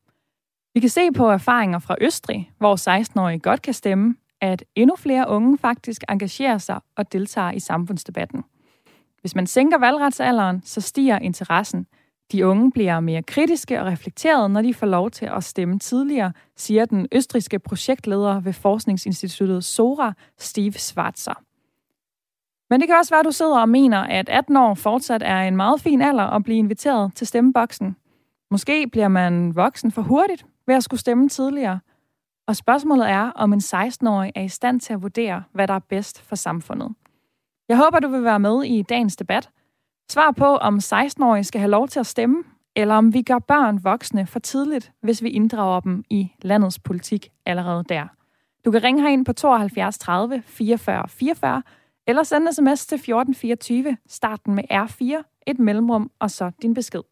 [0.79, 5.29] Vi kan se på erfaringer fra Østrig, hvor 16-årige godt kan stemme, at endnu flere
[5.29, 8.45] unge faktisk engagerer sig og deltager i samfundsdebatten.
[9.21, 11.87] Hvis man sænker valgretsalderen, så stiger interessen.
[12.33, 16.33] De unge bliver mere kritiske og reflekterede, når de får lov til at stemme tidligere,
[16.57, 21.43] siger den østrigske projektleder ved forskningsinstituttet SORA, Steve Schwarzer.
[22.71, 25.41] Men det kan også være, at du sidder og mener, at 18 år fortsat er
[25.41, 27.97] en meget fin alder at blive inviteret til stemmeboksen.
[28.51, 31.81] Måske bliver man voksen for hurtigt ved at skulle stemme tidligere.
[32.47, 35.79] Og spørgsmålet er, om en 16-årig er i stand til at vurdere, hvad der er
[35.79, 36.95] bedst for samfundet.
[37.69, 39.51] Jeg håber, du vil være med i dagens debat.
[40.11, 42.45] Svar på, om 16-årige skal have lov til at stemme,
[42.77, 47.29] eller om vi gør børn voksne for tidligt, hvis vi inddrager dem i landets politik
[47.47, 48.07] allerede der.
[48.65, 51.63] Du kan ringe herind på 72 30 44 44,
[52.07, 57.03] eller sende sms til 1424, starten med R4, et mellemrum og så din besked.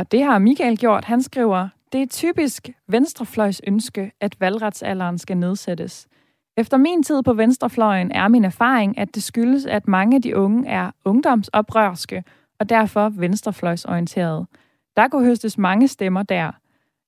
[0.00, 1.04] Og det har Michael gjort.
[1.04, 6.08] Han skriver, det er typisk venstrefløjs ønske, at valgretsalderen skal nedsættes.
[6.56, 10.36] Efter min tid på venstrefløjen er min erfaring, at det skyldes, at mange af de
[10.36, 12.24] unge er ungdomsoprørske
[12.60, 14.46] og derfor venstrefløjsorienterede.
[14.96, 16.50] Der kunne høstes mange stemmer der.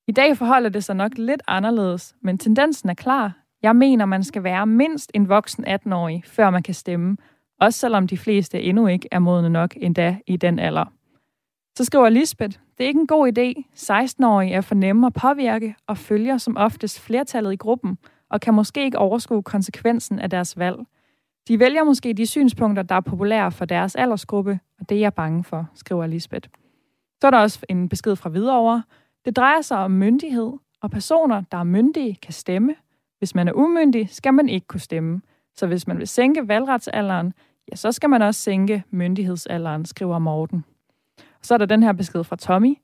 [0.07, 3.33] I dag forholder det sig nok lidt anderledes, men tendensen er klar.
[3.62, 7.16] Jeg mener, man skal være mindst en voksen 18-årig, før man kan stemme,
[7.61, 10.85] også selvom de fleste endnu ikke er modne nok endda i den alder.
[11.76, 13.62] Så skriver Lisbeth, det er ikke en god idé.
[13.76, 17.98] 16-årige er for nemme at påvirke og følger som oftest flertallet i gruppen
[18.30, 20.78] og kan måske ikke overskue konsekvensen af deres valg.
[21.48, 25.14] De vælger måske de synspunkter, der er populære for deres aldersgruppe, og det er jeg
[25.14, 26.48] bange for, skriver Lisbeth.
[27.20, 28.82] Så er der også en besked fra Hvidovre.
[29.24, 32.74] Det drejer sig om myndighed, og personer, der er myndige, kan stemme.
[33.18, 35.20] Hvis man er umyndig, skal man ikke kunne stemme.
[35.54, 37.32] Så hvis man vil sænke valgretsalderen,
[37.70, 40.64] ja, så skal man også sænke myndighedsalderen, skriver Morten.
[41.42, 42.76] Så er der den her besked fra Tommy.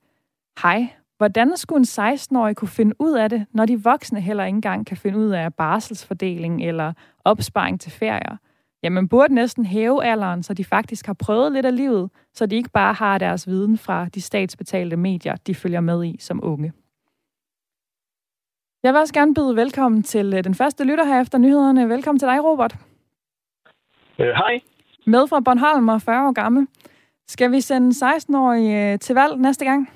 [0.63, 4.57] Hej, hvordan skulle en 16-årig kunne finde ud af det, når de voksne heller ikke
[4.57, 6.93] engang kan finde ud af barselsfordeling eller
[7.25, 8.37] opsparing til ferier?
[8.83, 12.47] Ja, man burde næsten hæve alderen, så de faktisk har prøvet lidt af livet, så
[12.47, 16.45] de ikke bare har deres viden fra de statsbetalte medier, de følger med i som
[16.45, 16.73] unge.
[18.83, 21.89] Jeg vil også gerne byde velkommen til øh, den første lytter her efter nyhederne.
[21.89, 22.77] Velkommen til dig, Robert.
[24.19, 24.61] Øh, hej.
[25.07, 26.67] Med fra Bornholm og 40 år gammel.
[27.29, 29.91] Skal vi sende 16-årige øh, til valg næste gang?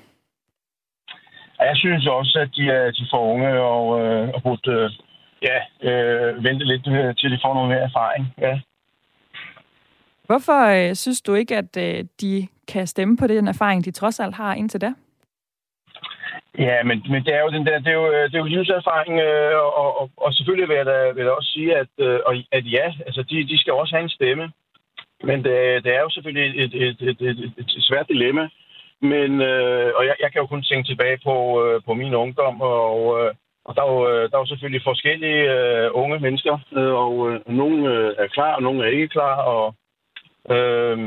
[1.59, 4.89] Jeg synes også, at de er, de for unge og, øh, og burde øh,
[5.41, 5.57] ja,
[5.89, 8.33] øh, vente lidt øh, til de får noget mere erfaring.
[8.37, 8.59] Ja.
[10.25, 14.19] Hvorfor øh, synes du ikke, at øh, de kan stemme på den erfaring, de trods
[14.19, 14.93] alt har indtil da?
[16.59, 19.19] Ja, men, men det er jo den der, det er jo, det er jo livserfaring,
[19.19, 22.19] øh, og, og, og selvfølgelig vil jeg, da, vil jeg også sige, at, øh,
[22.51, 24.51] at ja, altså de, de skal også have en stemme.
[25.23, 28.49] Men det, det er jo selvfølgelig et, et, et, et, et, svært dilemma.
[29.01, 32.61] Men, øh, og jeg, jeg kan jo kun tænke tilbage på, øh, på min ungdom,
[32.61, 33.33] og, øh,
[33.65, 37.31] og der, er jo, øh, der er jo selvfølgelig forskellige øh, unge mennesker, øh, og
[37.31, 39.35] øh, nogle øh, er klar, og nogle er ikke klar.
[39.41, 39.75] Og,
[40.55, 40.97] øh,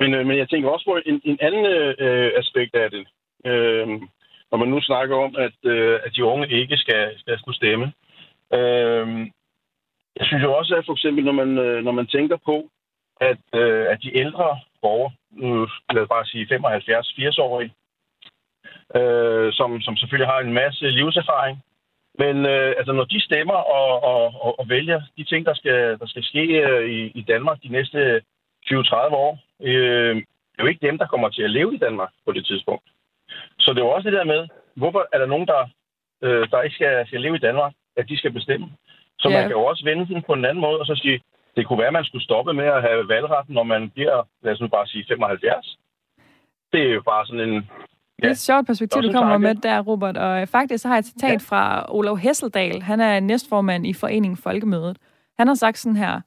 [0.00, 1.66] men, øh, men jeg tænker også på en, en anden
[1.98, 3.06] øh, aspekt af det.
[3.46, 3.88] Øh,
[4.50, 7.92] når man nu snakker om, at, øh, at de unge ikke skal, skal kunne stemme.
[8.54, 9.06] Øh,
[10.16, 12.68] jeg synes jo også, at for eksempel, når man, øh, når man tænker på,
[13.30, 17.72] at, øh, at de ældre borgere, nu lad os bare sige 75-80-årige,
[18.98, 21.56] øh, som, som selvfølgelig har en masse livserfaring,
[22.18, 25.98] men øh, altså, når de stemmer og, og, og, og vælger de ting, der skal,
[26.00, 28.22] der skal ske øh, i, i Danmark de næste
[28.66, 28.74] 20-30
[29.24, 30.16] år, øh,
[30.52, 32.84] det er jo ikke dem, der kommer til at leve i Danmark på det tidspunkt.
[33.58, 35.68] Så det er jo også det der med, hvorfor er der nogen, der,
[36.22, 38.66] øh, der ikke skal, skal leve i Danmark, at de skal bestemme.
[39.18, 39.38] Så yeah.
[39.38, 41.20] man kan jo også vende den på en anden måde og så sige,
[41.56, 44.52] det kunne være, at man skulle stoppe med at have valgretten, når man bliver, lad
[44.52, 45.78] os nu bare sige, 75.
[46.72, 47.54] Det er jo bare sådan en,
[48.16, 50.16] Det er et sjovt perspektiv, du kommer med der, Robert.
[50.16, 51.56] Og faktisk har jeg et citat ja.
[51.56, 52.82] fra Olof Hesseldal.
[52.82, 54.96] Han er næstformand i Foreningen Folkemødet.
[55.38, 56.20] Han har sagt sådan her.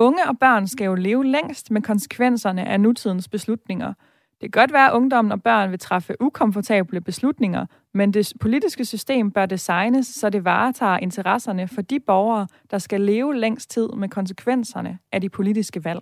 [0.00, 3.94] Unge og børn skal jo leve længst med konsekvenserne af nutidens beslutninger.
[4.40, 8.84] Det kan godt være, at ungdommen og børn vil træffe ukomfortable beslutninger, men det politiske
[8.84, 13.88] system bør designes, så det varetager interesserne for de borgere, der skal leve længst tid
[13.88, 16.00] med konsekvenserne af de politiske valg.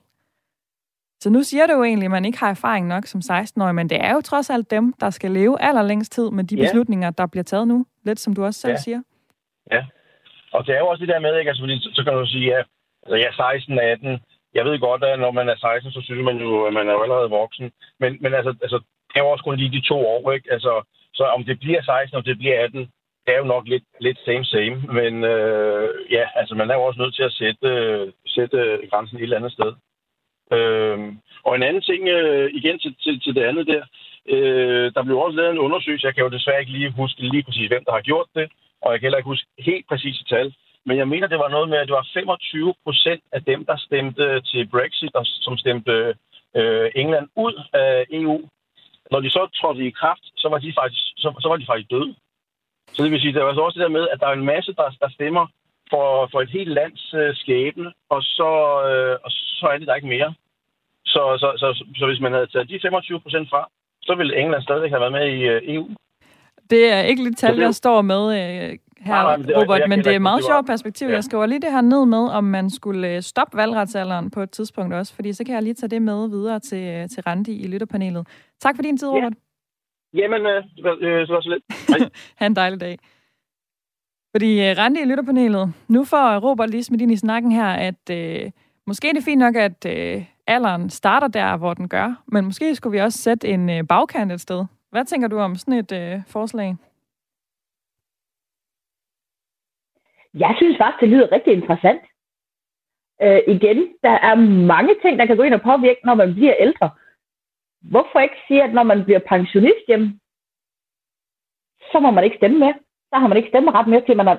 [1.20, 3.88] Så nu siger du jo egentlig, at man ikke har erfaring nok som 16-årig, men
[3.90, 6.62] det er jo trods alt dem, der skal leve allerlængst tid med de ja.
[6.62, 7.86] beslutninger, der bliver taget nu.
[8.04, 8.76] Lidt som du også selv ja.
[8.76, 9.02] siger.
[9.72, 9.84] Ja,
[10.52, 11.48] og det er jo også det der med, ikke?
[11.48, 12.66] Altså, fordi, så, så kan du sige, at
[13.02, 14.20] altså, jeg er 16, 18.
[14.56, 16.92] Jeg ved godt, at når man er 16, så synes man jo, at man er
[16.92, 17.66] jo allerede voksen.
[18.00, 20.52] Men, men altså, altså, det er jo også kun lige de to år, ikke?
[20.52, 20.72] Altså,
[21.14, 22.80] så om det bliver 16, om det bliver 18,
[23.24, 24.76] det er jo nok lidt, lidt same same.
[24.98, 27.68] Men øh, ja, altså, man er jo også nødt til at sætte,
[28.26, 28.58] sætte
[28.90, 29.72] grænsen et eller andet sted.
[30.56, 30.98] Øh,
[31.46, 33.82] og en anden ting, øh, igen til, til, til det andet der,
[34.34, 37.42] øh, der blev også lavet en undersøgelse, jeg kan jo desværre ikke lige huske lige
[37.42, 38.46] præcis, hvem der har gjort det,
[38.82, 40.54] og jeg kan heller ikke huske helt præcise tal,
[40.86, 43.76] men jeg mener, det var noget med, at det var 25 procent af dem, der
[43.76, 46.14] stemte til Brexit, og som stemte
[46.56, 48.38] øh, England ud af EU.
[49.10, 51.90] Når de så trådte i kraft, så var de faktisk, så, så var de faktisk
[51.90, 52.14] døde.
[52.94, 54.72] Så det vil sige, der var også det der med, at der er en masse,
[54.74, 55.46] der, der stemmer
[55.90, 58.50] for, for et helt lands øh, skæbne, og så,
[58.88, 60.34] øh, og så er det der ikke mere.
[61.04, 63.70] Så, så, så, så, så hvis man havde taget de 25 procent fra,
[64.02, 65.88] så ville England stadigvæk have været med i øh, EU.
[66.70, 69.88] Det er ikke lidt tal, jeg står med øh, her, nej, nej, men det, Robert,
[69.88, 71.08] men det er et meget sjovt perspektiv.
[71.08, 71.14] Ja.
[71.14, 74.50] Jeg skriver lige det her ned med, om man skulle øh, stoppe valgretsalderen på et
[74.50, 77.62] tidspunkt også, fordi så kan jeg lige tage det med videre til, øh, til Randi
[77.62, 78.28] i lytterpanelet.
[78.60, 79.32] Tak for din tid, Robert.
[80.14, 80.18] Ja.
[80.20, 80.62] Jamen, øh,
[81.00, 82.12] øh, så var så lidt.
[82.38, 82.98] ha' en dejlig dag.
[84.36, 88.50] Fordi Randi i lytterpanelet, nu får Robert lige smidt ind i snakken her, at uh,
[88.86, 92.74] måske er det fint nok, at uh, alderen starter der, hvor den gør, men måske
[92.74, 94.64] skulle vi også sætte en uh, bagkant et sted.
[94.90, 96.76] Hvad tænker du om sådan et uh, forslag?
[100.44, 102.02] Jeg synes faktisk, det lyder rigtig interessant.
[103.22, 104.34] Øh, igen, der er
[104.74, 106.90] mange ting, der kan gå ind og påvirke, når man bliver ældre.
[107.80, 110.20] Hvorfor ikke sige, at når man bliver pensionist, jamen,
[111.92, 112.74] så må man ikke stemme mere
[113.10, 114.36] Så har man ikke stemmeret mere til, man er,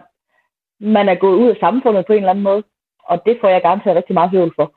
[0.80, 2.64] man er gået ud af samfundet på en eller anden måde.
[3.04, 4.68] Og det får jeg garanteret rigtig meget høvl for.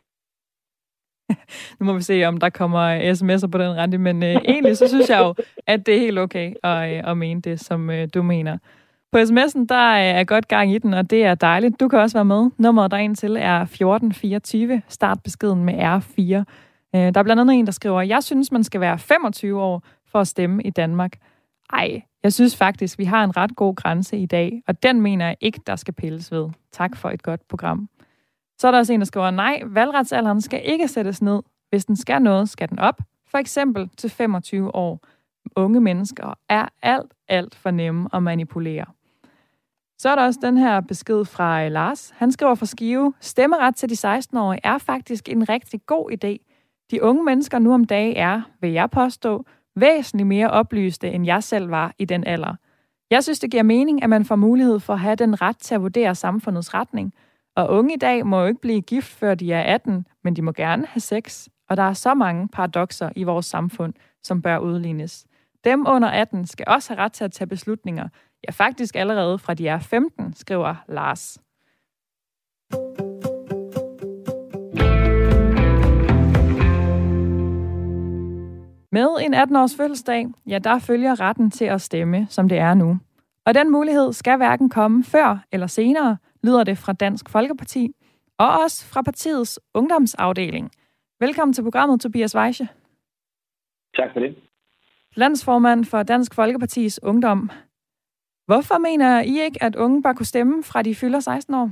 [1.80, 4.88] nu må vi se, om der kommer sms'er på den rente, men øh, egentlig så
[4.88, 5.34] synes jeg jo,
[5.66, 8.58] at det er helt okay at, øh, at mene det, som øh, du mener.
[9.12, 11.80] På sms'en, der er godt gang i den, og det er dejligt.
[11.80, 12.50] Du kan også være med.
[12.58, 14.82] Nummeret der til er 1424.
[14.88, 16.44] Start beskeden med R4.
[16.94, 19.82] Øh, der er blandt andet en, der skriver, jeg synes, man skal være 25 år
[20.06, 21.12] for at stemme i Danmark.
[21.72, 25.26] Ej, jeg synes faktisk, vi har en ret god grænse i dag, og den mener
[25.26, 26.48] jeg ikke, der skal pilles ved.
[26.72, 27.88] Tak for et godt program.
[28.58, 31.42] Så er der også en, der skriver, nej, valgretsalderen skal ikke sættes ned.
[31.70, 33.00] Hvis den skal noget, skal den op.
[33.30, 35.00] For eksempel til 25 år.
[35.56, 38.84] Unge mennesker er alt, alt for nemme at manipulere.
[40.00, 42.10] Så er der også den her besked fra øh, Lars.
[42.16, 46.46] Han skriver fra Skive, stemmeret til de 16-årige er faktisk en rigtig god idé.
[46.90, 49.44] De unge mennesker nu om dagen er, vil jeg påstå,
[49.76, 52.54] væsentligt mere oplyste, end jeg selv var i den alder.
[53.10, 55.74] Jeg synes, det giver mening, at man får mulighed for at have den ret til
[55.74, 57.14] at vurdere samfundets retning.
[57.56, 60.42] Og unge i dag må jo ikke blive gift, før de er 18, men de
[60.42, 61.48] må gerne have sex.
[61.68, 65.26] Og der er så mange paradoxer i vores samfund, som bør udlignes.
[65.64, 68.08] Dem under 18 skal også have ret til at tage beslutninger.
[68.46, 71.38] Ja, faktisk allerede fra de er 15, skriver Lars.
[78.92, 82.98] Med en 18-års fødselsdag, ja, der følger retten til at stemme, som det er nu.
[83.46, 87.92] Og den mulighed skal hverken komme før eller senere, lyder det fra Dansk Folkeparti,
[88.38, 90.70] og også fra partiets ungdomsafdeling.
[91.20, 92.68] Velkommen til programmet, Tobias Weiche.
[93.96, 94.36] Tak for det.
[95.14, 97.50] Landsformand for Dansk Folkepartis Ungdom.
[98.46, 101.70] Hvorfor mener I ikke, at unge bare kunne stemme fra de fylder 16 år?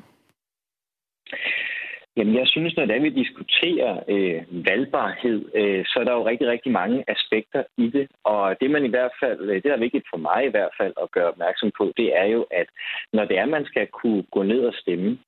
[2.19, 6.49] Jamen, jeg synes, når det vi diskuterer øh, valgbarhed, øh, så er der jo rigtig,
[6.49, 8.07] rigtig mange aspekter i det.
[8.25, 10.75] Og det man i hvert fald, øh, det der er vigtigt for mig i hvert
[10.81, 12.69] fald at gøre opmærksom på, det er jo, at
[13.13, 15.19] når det er, man skal kunne gå ned og stemme,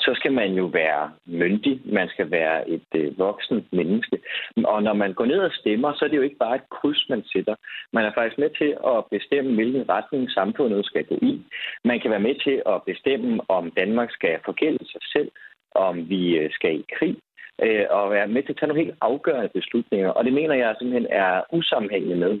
[0.00, 1.80] så skal man jo være myndig.
[1.84, 4.18] Man skal være et øh, voksen menneske.
[4.64, 7.08] Og når man går ned og stemmer, så er det jo ikke bare et kryds,
[7.08, 7.54] man sætter.
[7.92, 11.42] Man er faktisk med til at bestemme, hvilken retning samfundet skal gå i.
[11.84, 15.30] Man kan være med til at bestemme, om Danmark skal forgælde sig selv,
[15.74, 17.16] om vi øh, skal i krig,
[17.62, 20.08] øh, og være med til at tage nogle helt afgørende beslutninger.
[20.08, 22.40] Og det mener jeg simpelthen er usammenhængende med,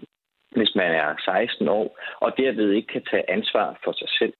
[0.56, 4.34] hvis man er 16 år, og derved ikke kan tage ansvar for sig selv.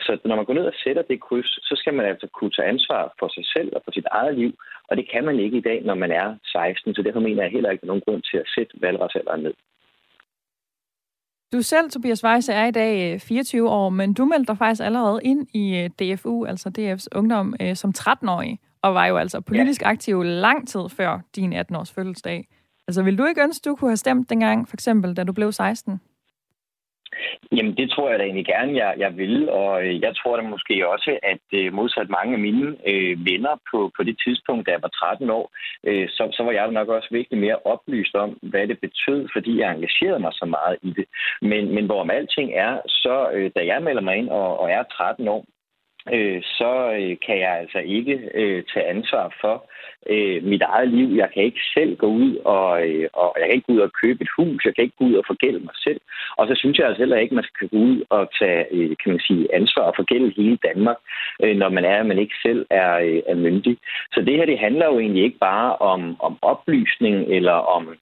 [0.00, 2.68] Så når man går ned og sætter det kryds, så skal man altså kunne tage
[2.68, 4.52] ansvar for sig selv og for sit eget liv,
[4.88, 6.94] og det kan man ikke i dag, når man er 16.
[6.94, 9.42] Så derfor mener jeg heller ikke, at der er nogen grund til at sætte valgretsalderen
[9.42, 9.54] ned.
[11.52, 14.82] Du selv, Tobias Weisse, er i dag 24 øh, år, men du meldte dig faktisk
[14.84, 19.40] allerede ind i øh, DFU, altså DF's ungdom, øh, som 13-årig, og var jo altså
[19.40, 19.88] politisk ja.
[19.88, 22.48] aktiv lang tid før din 18-års fødselsdag.
[22.88, 25.52] Altså, vil du ikke ønske, du kunne have stemt dengang, for eksempel, da du blev
[25.52, 26.00] 16?
[27.52, 30.42] Jamen, det tror jeg da egentlig gerne, jeg, jeg vil, og øh, jeg tror da
[30.42, 34.70] måske også, at øh, modsat mange af mine øh, venner på, på det tidspunkt, da
[34.70, 35.46] jeg var 13 år,
[35.84, 39.58] øh, så, så var jeg nok også virkelig mere oplyst om, hvad det betød, fordi
[39.60, 41.06] jeg engagerede mig så meget i det.
[41.42, 44.82] Men, men hvorom alting er, så øh, da jeg melder mig ind og, og er
[44.82, 45.44] 13 år,
[46.12, 49.70] øh, så øh, kan jeg altså ikke øh, tage ansvar for
[50.10, 51.16] øh, mit eget liv.
[51.16, 53.92] Jeg kan ikke selv gå ud og, øh, og jeg kan ikke gå ud og
[54.02, 54.64] købe et hus.
[54.64, 56.00] Jeg kan ikke gå ud og forgælde mig selv.
[56.38, 58.96] Og så synes jeg altså heller ikke, at man skal gå ud og tage øh,
[59.02, 60.96] kan man sige, ansvar og forgælde hele Danmark,
[61.42, 63.78] øh, når man er, at man ikke selv er, øh, er myndig.
[64.12, 67.96] Så det her, det handler jo egentlig ikke bare om, om oplysning eller om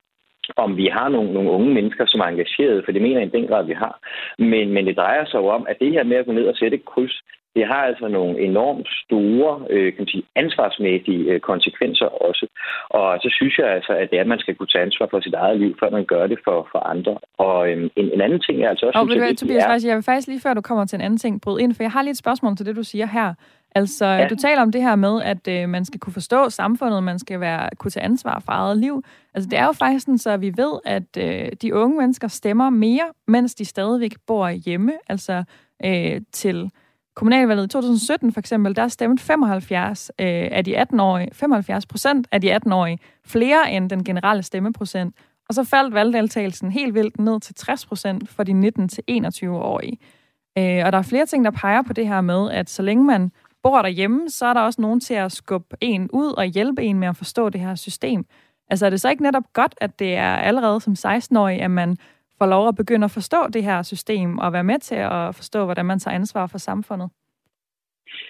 [0.56, 3.38] om vi har nogle, nogle unge mennesker, som er engagerede, for det mener jeg i
[3.38, 3.94] den grad, vi har.
[4.38, 6.56] Men, men det drejer sig jo om, at det her med at gå ned og
[6.56, 7.22] sætte et kryds,
[7.56, 12.46] det har altså nogle enormt store øh, kan man sige, ansvarsmæssige øh, konsekvenser også.
[12.90, 15.20] Og så synes jeg altså, at det er, at man skal kunne tage ansvar for
[15.20, 17.18] sit eget liv, før man gør det for, for andre.
[17.38, 18.98] Og øh, en, en anden ting er altså også...
[18.98, 19.88] Og synes, at, Tobias, er...
[19.88, 21.90] jeg vil faktisk lige før du kommer til en anden ting, bryde ind, for jeg
[21.90, 23.34] har lige et spørgsmål til det, du siger her.
[23.74, 24.28] Altså, ja.
[24.28, 27.40] du taler om det her med, at øh, man skal kunne forstå samfundet, man skal
[27.40, 29.02] være, kunne tage ansvar for eget liv.
[29.34, 32.70] Altså, det er jo faktisk sådan, så vi ved, at øh, de unge mennesker stemmer
[32.70, 35.44] mere, mens de stadigvæk bor hjemme, altså
[35.84, 36.70] øh, til
[37.16, 42.40] kommunalvalget i 2017 for eksempel, der stemte 75 øh, af de 18-årige, 75 procent af
[42.40, 45.14] de 18-årige flere end den generelle stemmeprocent.
[45.48, 49.98] Og så faldt valgdeltagelsen helt vildt ned til 60 procent for de 19-21-årige.
[50.58, 53.04] Øh, og der er flere ting, der peger på det her med, at så længe
[53.04, 53.30] man
[53.64, 56.98] bor derhjemme, så er der også nogen til at skubbe en ud og hjælpe en
[56.98, 58.26] med at forstå det her system.
[58.70, 61.96] Altså er det så ikke netop godt, at det er allerede som 16-årig, at man
[62.38, 65.64] får lov at begynde at forstå det her system og være med til at forstå,
[65.64, 67.10] hvordan man tager ansvar for samfundet?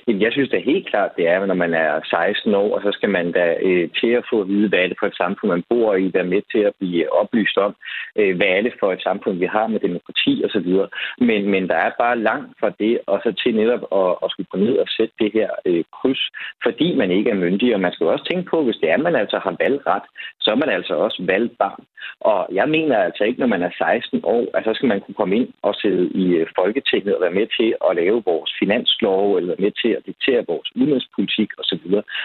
[0.09, 3.11] Jeg synes da helt klart, det er, når man er 16 år, og så skal
[3.11, 5.64] man da øh, til at få at vide, hvad er det for et samfund, man
[5.68, 7.74] bor i, være med til at blive oplyst om,
[8.16, 10.70] øh, hvad er det for et samfund, vi har med demokrati osv.
[11.18, 14.52] Men, men der er bare langt fra det, og så til netop at, at skulle
[14.52, 16.22] gå ned og sætte det her øh, kryds,
[16.62, 17.74] fordi man ikke er myndig.
[17.74, 20.02] Og man skal også tænke på, hvis det er, man altså har valgret,
[20.40, 21.84] så er man altså også valgbarn.
[22.20, 25.14] Og jeg mener altså ikke, når man er 16 år, at så skal man kunne
[25.14, 29.36] komme ind og sidde i øh, Folketinget og være med til at lave vores finanslov,
[29.36, 31.84] eller med til at diktere vores udenrigspolitik osv.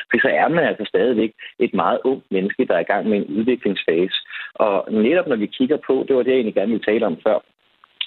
[0.10, 3.18] For så er man altså stadigvæk et meget ung menneske, der er i gang med
[3.18, 4.18] en udviklingsfase.
[4.54, 7.18] Og netop når vi kigger på, det var det, jeg egentlig gerne ville tale om
[7.26, 7.40] før,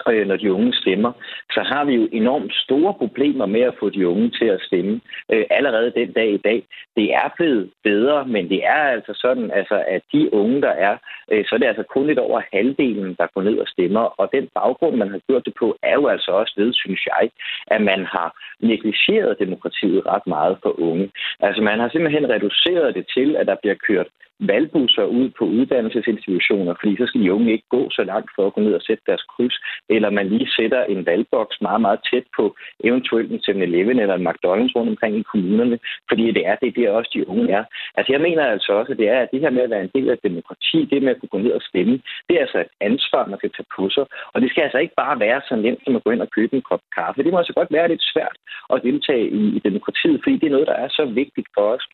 [0.09, 1.13] øh, når de unge stemmer,
[1.51, 5.01] så har vi jo enormt store problemer med at få de unge til at stemme
[5.33, 6.63] øh, allerede den dag i dag.
[6.97, 10.97] Det er blevet bedre, men det er altså sådan, altså, at de unge, der er,
[11.33, 14.01] øh, så er det altså kun lidt over halvdelen, der går ned og stemmer.
[14.21, 17.31] Og den baggrund, man har gjort det på, er jo altså også ved, synes jeg,
[17.67, 18.29] at man har
[18.61, 21.11] negligeret demokratiet ret meget for unge.
[21.41, 24.07] Altså man har simpelthen reduceret det til, at der bliver kørt
[24.41, 28.55] valgbusser ud på uddannelsesinstitutioner, fordi så skal de unge ikke gå så langt for at
[28.55, 29.57] gå ned og sætte deres kryds,
[29.89, 34.27] eller man lige sætter en valgboks meget, meget tæt på eventuelt en 7-Eleven eller en
[34.27, 35.79] McDonald's rundt omkring i kommunerne,
[36.09, 37.65] fordi det er det, der også de unge er.
[37.95, 39.95] Altså jeg mener altså også, at det er, at det her med at være en
[39.95, 42.73] del af demokrati, det med at kunne gå ned og stemme, det er altså et
[42.81, 45.81] ansvar, man skal tage på sig, og det skal altså ikke bare være så nemt
[45.85, 47.23] som at gå ind og købe en kop kaffe.
[47.23, 48.37] Det må altså godt være lidt svært
[48.73, 51.85] at deltage i, i demokratiet, fordi det er noget, der er så vigtigt for os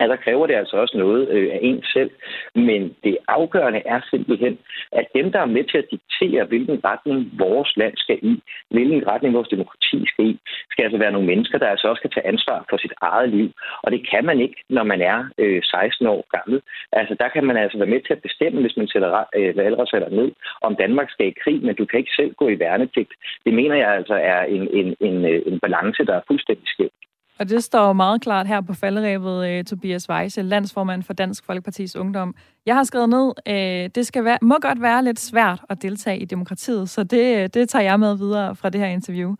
[0.00, 2.10] at der kræver det altså også noget øh, af en selv.
[2.54, 4.58] Men det afgørende er simpelthen,
[4.92, 9.06] at dem, der er med til at diktere, hvilken retning vores land skal i, hvilken
[9.06, 10.38] retning vores demokrati skal i,
[10.70, 13.50] skal altså være nogle mennesker, der altså også kan tage ansvar for sit eget liv.
[13.82, 16.62] Og det kan man ikke, når man er øh, 16 år gammel.
[16.92, 20.16] Altså, der kan man altså være med til at bestemme, hvis man sætter øh, valgretsalderen
[20.16, 20.32] ned,
[20.62, 23.12] om Danmark skal i krig, men du kan ikke selv gå i værnepligt.
[23.44, 26.90] Det mener jeg altså er en, en, en, øh, en balance, der er fuldstændig skæv.
[27.38, 31.96] Og det står meget klart her på falderæbet, øh, Tobias Weise, landsformand for Dansk Folkepartis
[31.96, 32.34] Ungdom.
[32.66, 36.18] Jeg har skrevet ned, øh, det skal være, må godt være lidt svært at deltage
[36.18, 39.34] i demokratiet, så det, øh, det tager jeg med videre fra det her interview.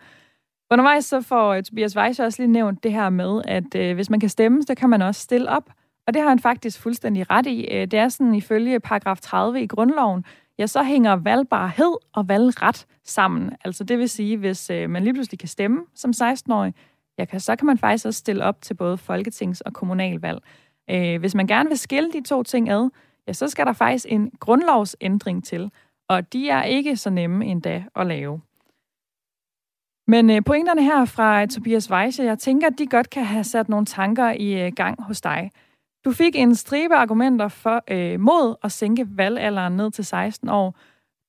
[0.71, 4.11] Undervejs så får øh, Tobias Weise også lige nævnt det her med, at øh, hvis
[4.11, 5.71] man kan stemme, så kan man også stille op.
[6.07, 7.87] Og det har han faktisk fuldstændig ret i.
[7.91, 10.25] Det er sådan ifølge paragraf 30 i grundloven,
[10.59, 13.53] ja, så hænger valgbarhed og valgret sammen.
[13.65, 16.75] Altså det vil sige, hvis øh, man lige pludselig kan stemme som 16-årig,
[17.19, 20.39] ja, kan, så kan man faktisk også stille op til både folketings- og kommunalvalg.
[20.91, 22.91] Øh, hvis man gerne vil skille de to ting ad,
[23.29, 25.71] ja, så skal der faktisk en grundlovsændring til,
[26.09, 28.41] og de er ikke så nemme endda at lave.
[30.09, 33.45] Men øh, pointerne her fra øh, Tobias Weiche, jeg tænker, at de godt kan have
[33.45, 35.51] sat nogle tanker i øh, gang hos dig.
[36.05, 40.75] Du fik en stribe argumenter for, øh, mod at sænke valgalderen ned til 16 år.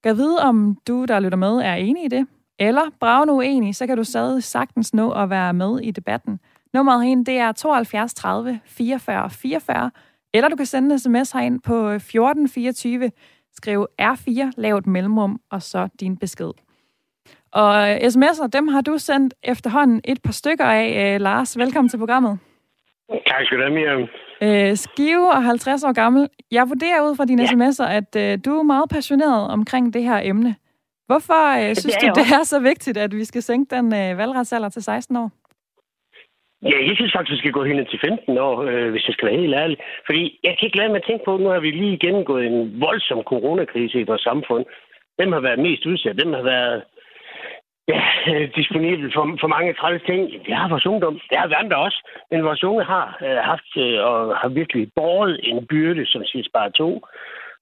[0.04, 2.28] Gav vide, om du, der lytter med, er enig i det?
[2.60, 6.40] Eller brav uenig, så kan du stadig sagtens nå at være med i debatten.
[6.74, 9.92] Nummeret herind, det er 72 30 44 44,
[10.34, 13.12] eller du kan sende en sms herind på 1424,
[13.56, 16.52] skriv R4, lav et mellemrum, og så din besked.
[17.52, 21.14] Og sms'er, dem har du sendt efterhånden et par stykker af.
[21.16, 22.40] Øh, Lars, velkommen til programmet.
[23.28, 24.08] Tak skal du have, Miriam.
[24.42, 26.30] Øh, Skive og 50 år gammel.
[26.52, 27.48] Jeg vurderer ud fra dine ja.
[27.48, 30.56] sms'er, at øh, du er meget passioneret omkring det her emne.
[31.10, 34.18] Hvorfor øh, synes det du, det er så vigtigt, at vi skal sænke den øh,
[34.18, 35.30] valgretsalder til 16 år?
[36.62, 39.14] Ja, jeg synes faktisk, vi skal gå helt ned til 15 år, øh, hvis jeg
[39.14, 39.78] skal være helt ærlig.
[40.06, 42.46] Fordi jeg kan ikke lade mig at tænke på, at nu har vi lige gennemgået
[42.46, 44.66] en voldsom coronakrise i vores samfund.
[45.20, 46.20] Dem har været mest udsat.
[46.24, 46.84] Dem har været
[47.88, 48.02] ja,
[48.60, 50.22] disponibel for, for mange træls ting.
[50.46, 51.20] Det har vores ungdom.
[51.30, 52.00] Det har vi andre også.
[52.32, 56.44] Men vores unge har øh, haft øh, og har virkelig båret en byrde, som siger
[56.54, 56.90] bare to.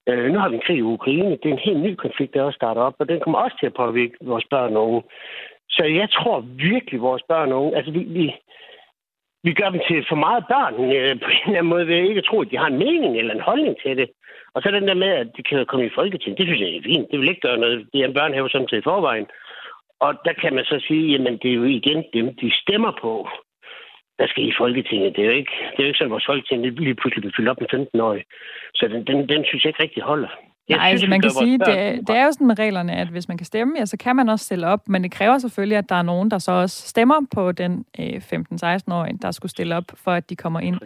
[0.08, 1.30] Øh, nu har vi en krig i Ukraine.
[1.30, 3.66] Det er en helt ny konflikt, der også starter op, og den kommer også til
[3.66, 5.02] at påvirke vores børn og unge.
[5.68, 7.76] Så jeg tror virkelig, vores børn og unge...
[7.76, 8.34] Altså, vi, vi,
[9.42, 12.18] vi gør dem til for meget børn øh, på en eller anden måde ved ikke
[12.18, 14.08] at tro, at de har en mening eller en holdning til det.
[14.54, 16.88] Og så den der med, at de kan komme i Folketing, det synes jeg er
[16.90, 17.10] fint.
[17.10, 17.86] Det vil ikke gøre noget.
[17.92, 19.26] Det er en børnehave samtidig til i forvejen.
[20.00, 23.28] Og der kan man så sige, jamen det er jo igen dem, de stemmer på,
[24.18, 25.16] der skal i Folketinget.
[25.16, 27.36] Det er jo ikke, det er jo ikke sådan, at vores Folketing lige pludselig bliver
[27.36, 28.16] fyldt op med 15 år.
[28.74, 30.28] Så den, den, den synes jeg ikke rigtig holder.
[30.68, 33.08] Jeg Nej, synes, altså man kan sige, det, det er jo sådan med reglerne, at
[33.08, 35.78] hvis man kan stemme, ja, så kan man også stille op, men det kræver selvfølgelig,
[35.78, 39.76] at der er nogen, der så også stemmer på den øh, 15-16-årige, der skulle stille
[39.76, 40.80] op, for at de kommer ind.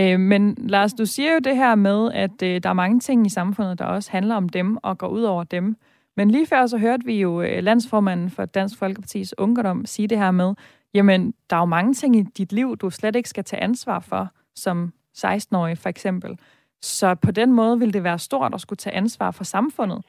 [0.00, 3.26] Øh, men Lars, du siger jo det her med, at øh, der er mange ting
[3.26, 5.76] i samfundet, der også handler om dem og går ud over dem.
[6.16, 10.18] Men lige før så hørte vi jo øh, landsformanden for Dansk Folkepartis Ungdom sige det
[10.18, 10.54] her med,
[10.96, 14.00] jamen, der er jo mange ting i dit liv, du slet ikke skal tage ansvar
[14.10, 16.38] for, som 16-årig for eksempel.
[16.80, 20.00] Så på den måde vil det være stort at skulle tage ansvar for samfundet.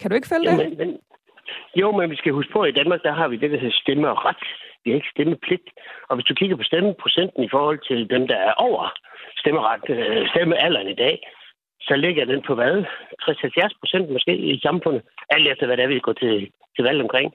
[0.00, 0.58] Kan du ikke følge det?
[0.58, 0.98] Jamen, men,
[1.76, 3.80] jo, men vi skal huske på, at i Danmark, der har vi det, der hedder
[3.82, 4.36] stemmeret.
[4.84, 5.68] Vi har ikke stemmepligt.
[6.08, 8.92] Og hvis du kigger på stemmeprocenten i forhold til dem, der er over
[9.40, 11.16] stemmeret, øh, stemmealderen i dag,
[11.88, 12.84] så ligger den på hvad?
[13.22, 15.02] 60-70 procent måske i samfundet.
[15.30, 17.32] Alt efter, hvad det er, vi går til, til valg omkring.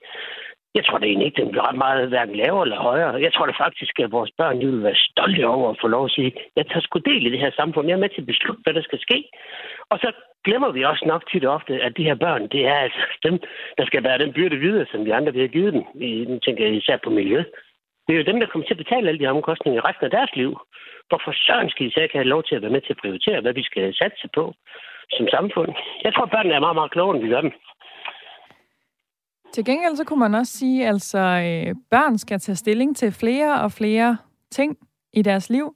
[0.76, 3.22] Jeg tror det egentlig ikke, den bliver ret meget hverken lavere eller højere.
[3.26, 6.12] Jeg tror det faktisk, at vores børn vil være stolte over at få lov at
[6.12, 7.88] sige, jeg tager sgu del i det her samfund.
[7.88, 9.30] Jeg er med til at beslutte, hvad der skal ske.
[9.92, 10.10] Og så
[10.46, 13.36] glemmer vi også nok tit og ofte, at de her børn, det er altså dem,
[13.78, 15.84] der skal være den byrde videre, som vi andre vi har givet dem.
[16.30, 17.44] Nu tænker jeg især på miljø.
[18.06, 20.12] Det er jo dem, der kommer til at betale alle de her omkostninger resten af
[20.12, 20.52] deres liv.
[21.10, 23.42] Hvorfor søren skal de så ikke have lov til at være med til at prioritere,
[23.42, 24.54] hvad vi skal satse på
[25.16, 25.72] som samfund?
[26.04, 27.54] Jeg tror, børnene er meget, meget klogere, end vi gør dem.
[29.54, 33.12] Til gengæld så kunne man også sige, at altså, øh, børn skal tage stilling til
[33.12, 34.18] flere og flere
[34.52, 34.78] ting
[35.14, 35.76] i deres liv.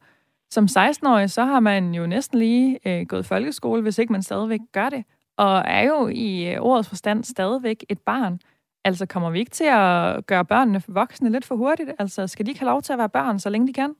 [0.52, 4.60] Som 16-årig, så har man jo næsten lige øh, gået folkeskole, hvis ikke man stadigvæk
[4.72, 5.04] gør det.
[5.38, 8.40] Og er jo i øh, ordets forstand stadigvæk et barn.
[8.86, 11.92] Altså kommer vi ikke til at gøre børnene voksne lidt for hurtigt?
[12.00, 13.96] Altså skal de ikke have lov til at være børn, så længe de kan?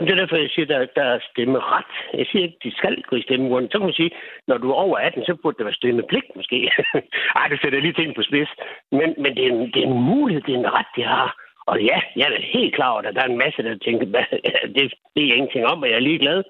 [0.00, 1.90] Det er derfor, jeg siger, at der er stemmeret.
[2.14, 3.70] Jeg siger ikke, at de skal gå i stemmeurnen.
[3.70, 4.10] Så kan man sige,
[4.48, 6.70] når du er over 18, så burde der være stemmepligt måske.
[7.38, 8.50] Ej, det sætter lige ting på spids.
[8.92, 11.28] Men, men det, er en, det er en mulighed, det er en ret, de har.
[11.66, 14.06] Og ja, jeg er helt klar over, at der er en masse, der tænker,
[14.76, 16.42] det, det er ingenting om, og jeg er ligeglad.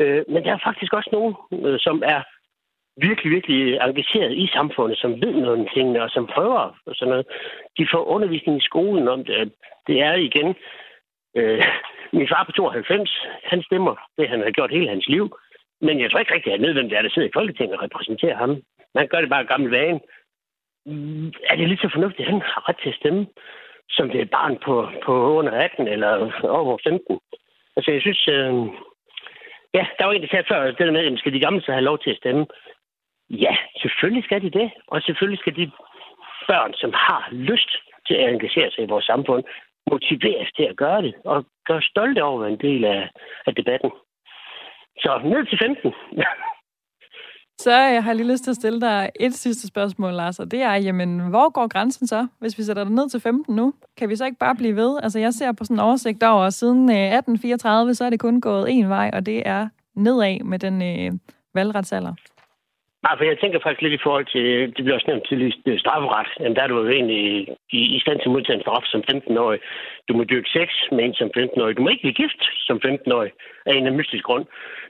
[0.00, 1.34] Øh, men der er faktisk også nogen,
[1.66, 2.20] øh, som er
[2.96, 7.10] virkelig, virkelig engageret i samfundet, som ved noget om tingene, og som prøver og sådan
[7.10, 7.26] noget.
[7.78, 9.52] De får undervisning i skolen om det.
[9.86, 10.54] Det er igen
[11.36, 11.62] Øh,
[12.12, 15.26] min far på 92, han stemmer det, han har gjort hele hans liv.
[15.80, 17.76] Men jeg tror ikke rigtig, at han ved, hvem det er, der sidder i Folketinget
[17.76, 18.62] og repræsenterer ham.
[18.94, 20.00] Man gør det bare gammel vane.
[20.86, 23.26] Mm, er det lidt så fornuftigt, at han har ret til at stemme,
[23.90, 26.10] som det er et barn på, på under 18 eller
[26.48, 27.18] over 15?
[27.76, 28.28] Altså, jeg synes...
[28.28, 28.54] Øh,
[29.74, 31.72] ja, der var en, der sagde før, det der med, at skal de gamle så
[31.72, 32.46] have lov til at stemme?
[33.30, 34.70] Ja, selvfølgelig skal de det.
[34.86, 35.70] Og selvfølgelig skal de
[36.48, 37.70] børn, som har lyst
[38.06, 39.44] til at engagere sig i vores samfund,
[39.90, 43.10] motiveres til at gøre det, og gør stolte over at være en del af,
[43.46, 43.90] af debatten.
[44.98, 45.92] Så ned til 15.
[47.58, 50.50] Så øh, jeg har lige lyst til at stille dig et sidste spørgsmål, Lars, og
[50.50, 53.74] det er, jamen, hvor går grænsen så, hvis vi sætter det ned til 15 nu?
[53.96, 55.00] Kan vi så ikke bare blive ved?
[55.02, 58.40] Altså, jeg ser på sådan en oversigt over, siden øh, 1834, så er det kun
[58.40, 61.12] gået én vej, og det er nedad med den øh,
[61.54, 62.14] valgretsalder.
[63.04, 64.44] Nej, for jeg tænker faktisk lidt i forhold til,
[64.74, 66.28] det bliver også nævnt til øh, strafferet.
[66.40, 67.22] Jamen, der er du jo egentlig
[67.78, 69.60] i, i stand til at modtage en straf som 15-årig.
[70.08, 71.76] Du må dyrke sex med en som 15-årig.
[71.76, 73.32] Du må ikke blive gift som 15-årig
[73.66, 74.44] af en af mystisk grund.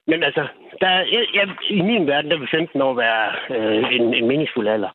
[0.06, 0.46] Men altså,
[0.80, 4.68] der, jeg, jeg, i min verden, der vil 15 år være øh, en, en meningsfuld
[4.68, 4.92] alder.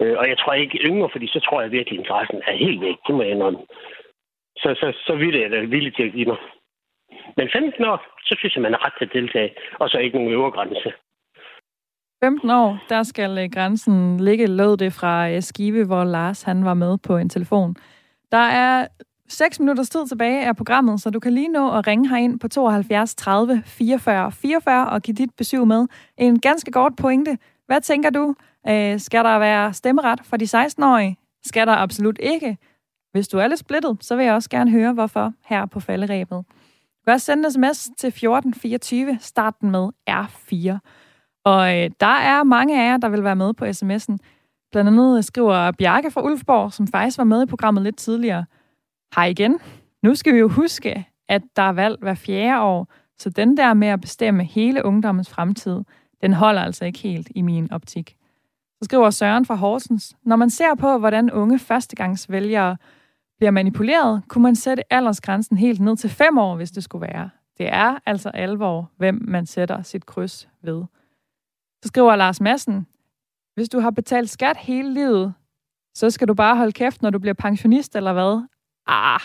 [0.00, 2.80] Øh, og jeg tror ikke yngre, fordi så tror jeg virkelig, at interessen er helt
[2.80, 2.96] væk.
[3.06, 3.60] Det må jeg indrømme.
[4.62, 6.40] Så, så, så vil det, jeg da villig til at give mig.
[7.36, 7.98] Men 15 år,
[8.28, 9.50] så synes jeg, man er ret til at deltage,
[9.80, 10.92] og så ikke nogen øvre grænse.
[12.26, 16.64] 15 år, der skal øh, grænsen ligge, lød det fra øh, Skive, hvor Lars han
[16.64, 17.76] var med på en telefon.
[18.32, 18.86] Der er
[19.28, 22.48] 6 minutters tid tilbage af programmet, så du kan lige nå at ringe herind på
[22.48, 25.86] 72 30 44 44 og give dit besøg med.
[26.16, 27.38] En ganske kort pointe.
[27.66, 28.34] Hvad tænker du?
[28.68, 31.16] Øh, skal der være stemmeret for de 16-årige?
[31.44, 32.58] Skal der absolut ikke?
[33.12, 36.44] Hvis du er lidt splittet, så vil jeg også gerne høre, hvorfor her på falderæbet.
[36.48, 40.78] Du kan også sende en sms til 1424, start den med R4.
[41.46, 44.16] Og øh, der er mange af jer, der vil være med på sms'en.
[44.72, 48.44] Blandt andet øh, skriver Bjarke fra Ulfborg, som faktisk var med i programmet lidt tidligere.
[49.14, 49.58] Hej igen.
[50.02, 52.88] Nu skal vi jo huske, at der er valg hver fjerde år,
[53.18, 55.80] så den der med at bestemme hele ungdommens fremtid,
[56.22, 58.16] den holder altså ikke helt i min optik.
[58.78, 62.76] Så skriver Søren fra Horsens, når man ser på, hvordan unge førstegangsvælgere
[63.38, 67.30] bliver manipuleret, kunne man sætte aldersgrænsen helt ned til fem år, hvis det skulle være.
[67.58, 70.84] Det er altså alvor, hvem man sætter sit kryds ved.
[71.86, 72.86] Så skriver Lars Madsen,
[73.54, 75.34] hvis du har betalt skat hele livet,
[75.94, 78.42] så skal du bare holde kæft, når du bliver pensionist, eller hvad?
[78.86, 79.20] Ah,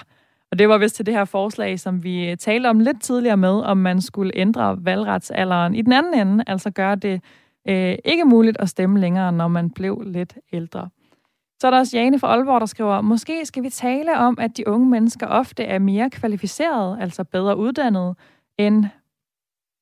[0.52, 3.38] og det var vist til det her forslag, som vi øh, talte om lidt tidligere
[3.38, 7.22] med, om man skulle ændre valgretsalderen i den anden ende, altså gøre det
[7.68, 10.90] øh, ikke muligt at stemme længere, når man blev lidt ældre.
[11.62, 14.58] Så er der også Jane fra Aalborg, der skriver, måske skal vi tale om, at
[14.58, 18.16] de unge mennesker ofte er mere kvalificerede, altså bedre uddannede,
[18.58, 18.86] end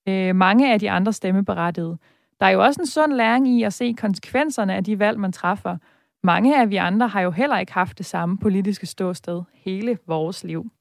[0.07, 1.97] øh, mange af de andre stemmeberettigede.
[2.39, 5.31] Der er jo også en sund læring i at se konsekvenserne af de valg, man
[5.31, 5.77] træffer.
[6.23, 10.43] Mange af vi andre har jo heller ikke haft det samme politiske ståsted hele vores
[10.43, 10.71] liv.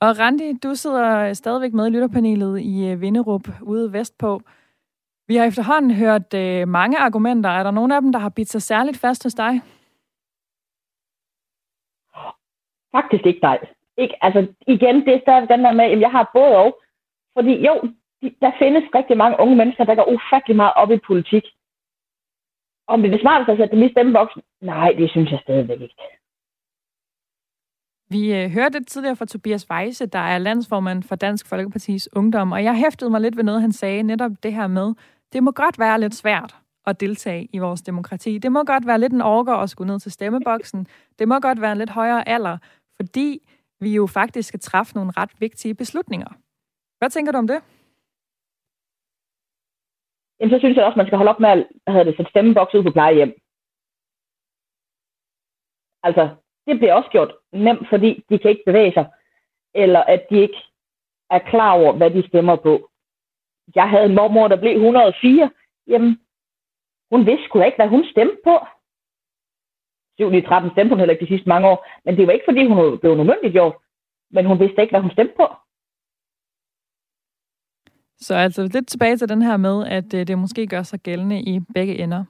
[0.00, 4.40] Og Randi, du sidder stadigvæk med i lytterpanelet i øh, Vinderup ude vestpå.
[5.28, 7.50] Vi har efterhånden hørt øh, mange argumenter.
[7.50, 9.60] Er der nogen af dem, der har bidt sig særligt fast hos dig?
[12.96, 13.58] Faktisk ikke dig.
[13.98, 16.80] Ikke, altså igen, det er stadig den der med, at jeg har både og.
[17.38, 17.74] Fordi jo,
[18.40, 21.44] der findes rigtig mange unge mennesker, der går ufattelig meget op i politik.
[22.86, 24.42] Om det er det smarteste at sætte dem i stemmeboksen?
[24.60, 25.94] Nej, det synes jeg stadigvæk ikke.
[28.10, 32.64] Vi øh, hørte tidligere fra Tobias Weise, der er landsformand for Dansk Folkepartis Ungdom, og
[32.64, 34.94] jeg hæftede mig lidt ved noget, han sagde, netop det her med,
[35.32, 36.56] det må godt være lidt svært
[36.86, 38.38] at deltage i vores demokrati.
[38.38, 40.86] Det må godt være lidt en orker at skulle ned til stemmeboksen.
[41.18, 42.58] Det må godt være en lidt højere alder,
[42.96, 43.48] fordi
[43.80, 46.28] vi jo faktisk skal træffe nogle ret vigtige beslutninger.
[46.98, 47.60] Hvad tænker du om det?
[50.40, 51.48] Jamen, så synes jeg også, man skal holde op med
[51.86, 53.32] at hvad det, sætte stemmeboks ud på plejehjem.
[56.02, 59.06] Altså, det bliver også gjort nemt, fordi de kan ikke bevæge sig,
[59.74, 60.60] eller at de ikke
[61.30, 62.90] er klar over, hvad de stemmer på
[63.74, 65.50] jeg havde en mormor, der blev 104.
[65.86, 66.20] Jamen,
[67.10, 68.56] hun vidste sgu ikke, hvad hun stemte på.
[70.18, 71.86] 7 i 13 stemte hun heller ikke de sidste mange år.
[72.04, 73.74] Men det var ikke, fordi hun blev gjort.
[74.30, 75.46] Men hun vidste ikke, hvad hun stemte på.
[78.20, 81.40] Så altså lidt tilbage til den her med, at øh, det måske gør sig gældende
[81.40, 82.24] i begge ender.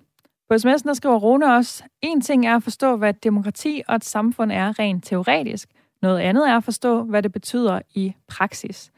[0.48, 3.96] På sms'en der skriver Rune også, en ting er at forstå, hvad et demokrati og
[3.96, 5.68] et samfund er rent teoretisk.
[6.02, 8.90] Noget andet er at forstå, hvad det betyder i praksis.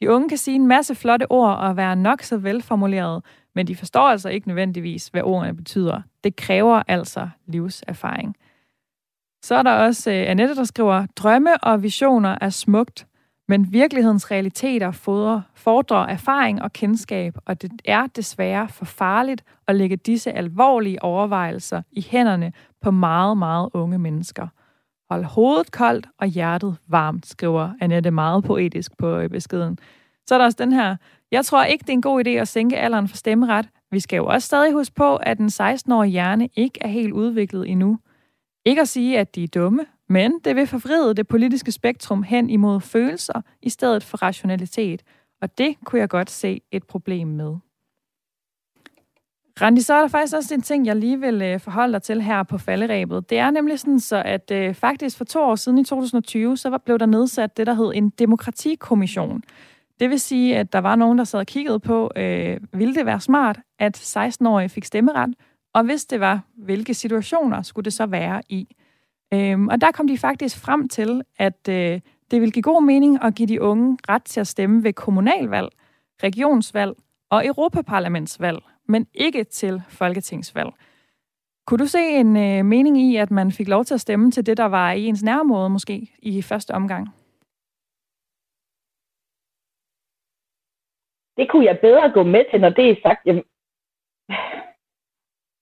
[0.00, 3.24] De unge kan sige en masse flotte ord og være nok så velformuleret,
[3.54, 6.02] men de forstår altså ikke nødvendigvis, hvad ordene betyder.
[6.24, 8.36] Det kræver altså livserfaring.
[9.42, 13.06] Så er der også øh, Annette, der skriver, drømme og visioner er smukt,
[13.48, 19.76] men virkelighedens realiteter fodrer, fordrer erfaring og kendskab, og det er desværre for farligt at
[19.76, 24.48] lægge disse alvorlige overvejelser i hænderne på meget, meget unge mennesker.
[25.10, 29.78] Hold hovedet koldt og hjertet varmt, skriver Annette meget poetisk på øh, beskeden.
[30.26, 30.96] Så er der også den her.
[31.30, 33.68] Jeg tror ikke, det er en god idé at sænke alderen for stemmeret.
[33.90, 37.70] Vi skal jo også stadig huske på, at den 16-årige hjerne ikke er helt udviklet
[37.70, 37.98] endnu.
[38.64, 42.50] Ikke at sige, at de er dumme, men det vil forvride det politiske spektrum hen
[42.50, 45.02] imod følelser i stedet for rationalitet.
[45.42, 47.56] Og det kunne jeg godt se et problem med.
[49.60, 52.22] Randi, så er der faktisk også en ting, jeg lige vil øh, forholde dig til
[52.22, 53.30] her på falderæbet.
[53.30, 56.78] Det er nemlig sådan, så at øh, faktisk for to år siden i 2020, så
[56.84, 59.42] blev der nedsat det, der hed en demokratikommission.
[60.00, 63.06] Det vil sige, at der var nogen, der sad og kiggede på, øh, ville det
[63.06, 65.34] være smart, at 16-årige fik stemmeret,
[65.74, 68.76] og hvis det var, hvilke situationer skulle det så være i?
[69.34, 73.24] Øhm, og der kom de faktisk frem til, at øh, det ville give god mening
[73.24, 75.68] at give de unge ret til at stemme ved kommunalvalg,
[76.22, 76.92] regionsvalg
[77.30, 80.70] og europaparlamentsvalg men ikke til folketingsvalg.
[81.66, 84.46] Kunne du se en øh, mening i, at man fik lov til at stemme til
[84.46, 87.08] det, der var i ens nærmmåde måske i første omgang?
[91.36, 93.26] Det kunne jeg bedre gå med til, når det er sagt.
[93.26, 93.44] Jamen,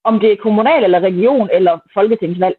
[0.03, 2.57] om det er kommunal eller region eller folketingsvalg.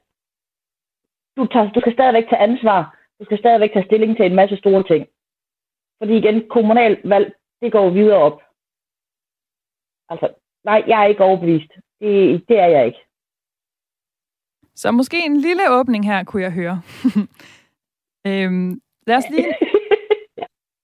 [1.44, 2.98] Du, tager, du skal stadigvæk tage ansvar.
[3.18, 5.06] Du skal stadigvæk tage stilling til en masse store ting.
[5.98, 8.42] Fordi igen, kommunalvalg, det går videre op.
[10.08, 10.28] Altså,
[10.64, 11.72] nej, jeg er ikke overbevist.
[12.00, 12.98] Det, det er jeg ikke.
[14.74, 16.82] Så måske en lille åbning her, kunne jeg høre.
[18.28, 19.46] øhm, lad os lige...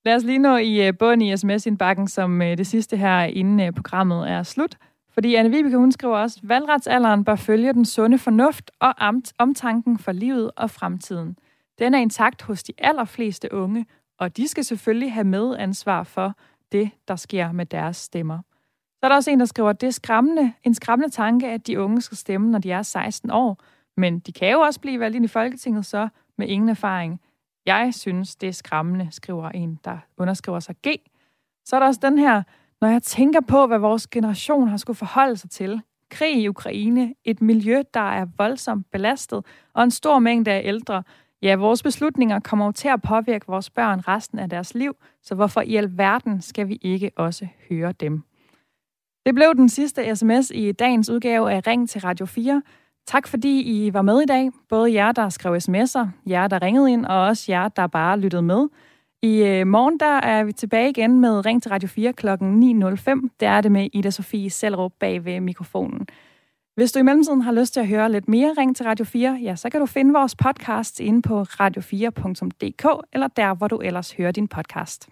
[0.05, 3.61] Lad os lige nå i øh, bunden i sms-indbakken, som øh, det sidste her, inden
[3.61, 4.77] øh, programmet er slut.
[5.11, 8.95] Fordi Anne Vibeke, hun skriver også, valgretsalderen bør følge den sunde fornuft og
[9.39, 11.39] omtanken for livet og fremtiden.
[11.79, 13.87] Den er intakt hos de allerfleste unge,
[14.19, 16.35] og de skal selvfølgelig have medansvar for
[16.73, 18.39] det, der sker med deres stemmer.
[19.01, 21.67] Så er der også en, der skriver, at det er skræmmende, en skræmmende tanke, at
[21.67, 23.63] de unge skal stemme, når de er 16 år.
[23.97, 26.09] Men de kan jo også blive valgt ind i Folketinget så
[26.39, 27.21] med ingen erfaring.
[27.67, 30.89] Jeg synes, det er skræmmende, skriver en, der underskriver sig G.
[31.65, 32.43] Så er der også den her,
[32.81, 35.81] når jeg tænker på, hvad vores generation har skulle forholde sig til.
[36.11, 41.03] Krig i Ukraine, et miljø, der er voldsomt belastet, og en stor mængde af ældre.
[41.43, 45.35] Ja, vores beslutninger kommer jo til at påvirke vores børn resten af deres liv, så
[45.35, 48.23] hvorfor i alverden skal vi ikke også høre dem?
[49.27, 52.63] Det blev den sidste sms i dagens udgave af Ring til Radio 4.
[53.07, 54.51] Tak fordi I var med i dag.
[54.69, 58.43] Både jer, der skrev sms'er, jer, der ringede ind, og også jer, der bare lyttede
[58.43, 58.69] med.
[59.23, 62.29] I øh, morgen der er vi tilbage igen med Ring til Radio 4 kl.
[62.29, 63.29] 9.05.
[63.41, 66.07] Der er det med Ida Sofie Sellerup bag ved mikrofonen.
[66.75, 69.39] Hvis du i mellemtiden har lyst til at høre lidt mere Ring til Radio 4,
[69.43, 74.13] ja, så kan du finde vores podcast inde på radio4.dk eller der, hvor du ellers
[74.13, 75.09] hører din podcast.